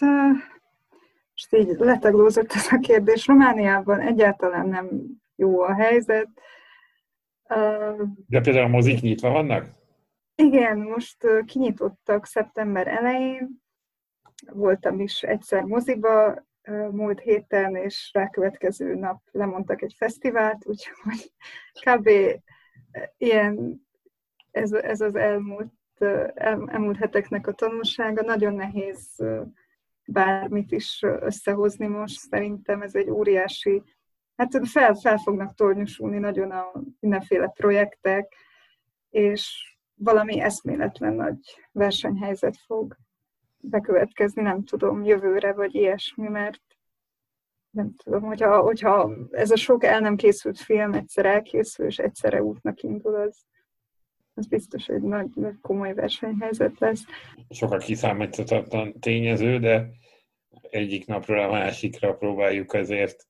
most 1.50 1.70
így 1.70 1.78
letaglózott 1.78 2.52
ez 2.52 2.68
a 2.72 2.78
kérdés. 2.78 3.28
Romániában 3.28 4.00
egyáltalán 4.00 4.68
nem 4.68 4.90
jó 5.36 5.62
a 5.62 5.74
helyzet. 5.74 6.30
De 8.28 8.42
például 8.42 8.66
a 8.66 8.68
mozik 8.68 9.02
nyitva 9.02 9.30
vannak? 9.30 9.66
Igen, 10.36 10.78
most 10.78 11.28
kinyitottak 11.46 12.26
szeptember 12.26 12.88
elején. 12.88 13.50
Voltam 14.52 15.00
is 15.00 15.24
egyszer 15.24 15.64
moziba 15.64 16.46
múlt 16.92 17.20
héten, 17.20 17.76
és 17.76 18.10
rákövetkező 18.14 18.96
nap 18.96 19.22
lemondtak 19.32 19.82
egy 19.82 19.94
fesztivált, 19.98 20.66
úgyhogy 20.66 21.32
kb. 21.86 22.10
ilyen 23.18 23.82
ez, 24.52 24.72
ez 24.72 25.02
az 25.02 25.16
elmúlt, 25.16 25.74
el, 26.34 26.70
elmúlt 26.70 26.98
heteknek 26.98 27.48
a 27.48 27.52
tanulsága. 27.52 28.22
Nagyon 28.22 28.54
nehéz 28.54 29.24
bármit 30.12 30.72
is 30.72 31.00
összehozni 31.02 31.88
most. 31.88 32.20
Szerintem 32.20 32.82
ez 32.82 32.96
egy 32.96 33.10
óriási, 33.10 33.84
hát 34.36 34.68
fel, 34.68 34.94
fel 34.94 35.18
fognak 35.18 35.54
tornyosulni 35.54 36.18
nagyon 36.18 36.52
a 36.52 36.72
mindenféle 37.00 37.48
projektek, 37.48 38.34
és 39.10 39.76
valami 39.96 40.40
eszméletlen 40.40 41.14
nagy 41.14 41.38
versenyhelyzet 41.72 42.58
fog 42.66 42.96
bekövetkezni, 43.58 44.42
nem 44.42 44.64
tudom, 44.64 45.04
jövőre 45.04 45.54
vagy 45.54 45.76
ilyesmi, 45.76 46.28
mert 46.28 46.62
nem 47.70 47.96
tudom, 48.04 48.22
hogyha, 48.22 48.62
hogyha 48.62 49.12
ez 49.32 49.52
a 49.52 49.56
sok 49.56 49.84
el 49.84 50.00
nem 50.00 50.16
készült 50.16 50.60
film 50.60 50.94
egyszer 50.94 51.26
elkészül, 51.26 51.86
és 51.86 51.98
egyszerre 51.98 52.44
útnak 52.44 52.82
indul, 52.82 53.16
az, 53.16 53.46
az 54.34 54.48
biztos 54.48 54.88
egy 54.88 55.02
nagy, 55.02 55.30
nagy 55.34 55.60
komoly 55.62 55.94
versenyhelyzet 55.94 56.80
lesz. 56.80 57.04
Sokkal 57.50 57.80
kiszámíthatatlan 57.80 59.00
tényező, 59.00 59.60
de 59.60 59.90
egyik 60.72 61.06
napról 61.06 61.40
a 61.40 61.52
másikra 61.52 62.16
próbáljuk 62.16 62.74
azért 62.74 63.28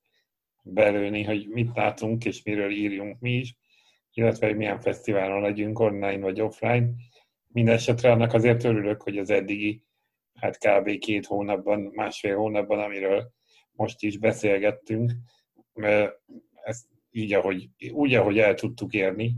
belőni, 0.63 1.23
hogy 1.23 1.47
mit 1.47 1.75
látunk 1.75 2.25
és 2.25 2.43
miről 2.43 2.71
írjunk 2.71 3.19
mi 3.19 3.31
is, 3.31 3.57
illetve 4.13 4.47
hogy 4.47 4.55
milyen 4.55 4.79
fesztiválon 4.79 5.41
legyünk 5.41 5.79
online 5.79 6.19
vagy 6.19 6.41
offline. 6.41 6.89
Mindenesetre 7.47 8.11
annak 8.11 8.33
azért 8.33 8.63
örülök, 8.63 9.01
hogy 9.01 9.17
az 9.17 9.29
eddigi, 9.29 9.83
hát 10.33 10.57
kb. 10.57 10.97
két 10.97 11.25
hónapban, 11.25 11.79
másfél 11.79 12.35
hónapban, 12.35 12.79
amiről 12.79 13.31
most 13.71 14.03
is 14.03 14.17
beszélgettünk, 14.17 15.11
ezt 16.63 16.87
így, 17.11 17.33
ahogy, 17.33 17.69
úgy, 17.91 18.13
ahogy 18.13 18.39
el 18.39 18.53
tudtuk 18.53 18.93
érni, 18.93 19.35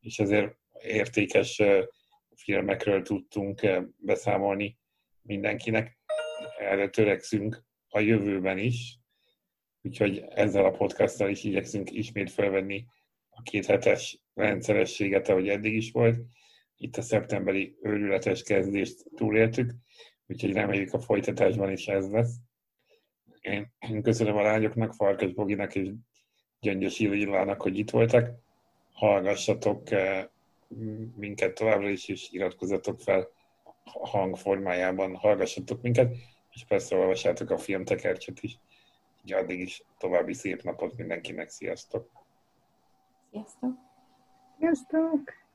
és 0.00 0.18
ezért 0.18 0.56
értékes 0.82 1.62
filmekről 2.34 3.02
tudtunk 3.02 3.66
beszámolni 3.96 4.78
mindenkinek. 5.22 5.98
Erre 6.58 6.88
törekszünk 6.88 7.64
a 7.88 8.00
jövőben 8.00 8.58
is, 8.58 8.98
úgyhogy 9.82 10.24
ezzel 10.28 10.64
a 10.64 10.70
podcasttal 10.70 11.28
is 11.28 11.44
igyekszünk 11.44 11.92
ismét 11.92 12.30
felvenni 12.30 12.84
a 13.28 13.42
két 13.42 13.66
hetes 13.66 14.18
rendszerességet, 14.34 15.28
ahogy 15.28 15.48
eddig 15.48 15.74
is 15.74 15.90
volt. 15.90 16.18
Itt 16.76 16.96
a 16.96 17.02
szeptemberi 17.02 17.76
őrületes 17.82 18.42
kezdést 18.42 19.04
túléltük, 19.14 19.72
úgyhogy 20.26 20.52
reméljük 20.52 20.92
a 20.92 21.00
folytatásban 21.00 21.72
is 21.72 21.86
ez 21.86 22.10
lesz. 22.10 22.34
Én 23.40 24.02
köszönöm 24.02 24.36
a 24.36 24.42
lányoknak, 24.42 24.94
Farkas 24.94 25.32
Boginak 25.32 25.74
és 25.74 25.90
Gyöngyös 26.60 26.98
Illának, 26.98 27.62
hogy 27.62 27.78
itt 27.78 27.90
voltak. 27.90 28.30
Hallgassatok 28.92 29.90
eh, 29.90 30.26
minket 31.16 31.54
továbbra 31.54 31.88
is, 31.88 32.08
és 32.08 32.28
iratkozzatok 32.30 33.00
fel 33.00 33.28
hangformájában, 33.84 35.14
hallgassatok 35.14 35.82
minket, 35.82 36.16
és 36.56 36.64
persze 36.64 36.96
olvassátok 36.96 37.50
a 37.50 37.58
filmtekercset 37.58 38.42
is. 38.42 38.58
Így 39.24 39.32
addig 39.32 39.60
is 39.60 39.82
további 39.98 40.32
szép 40.32 40.62
napot 40.62 40.96
mindenkinek, 40.96 41.48
sziasztok! 41.50 42.10
Sziasztok! 43.30 43.74
Sziasztok! 44.58 45.45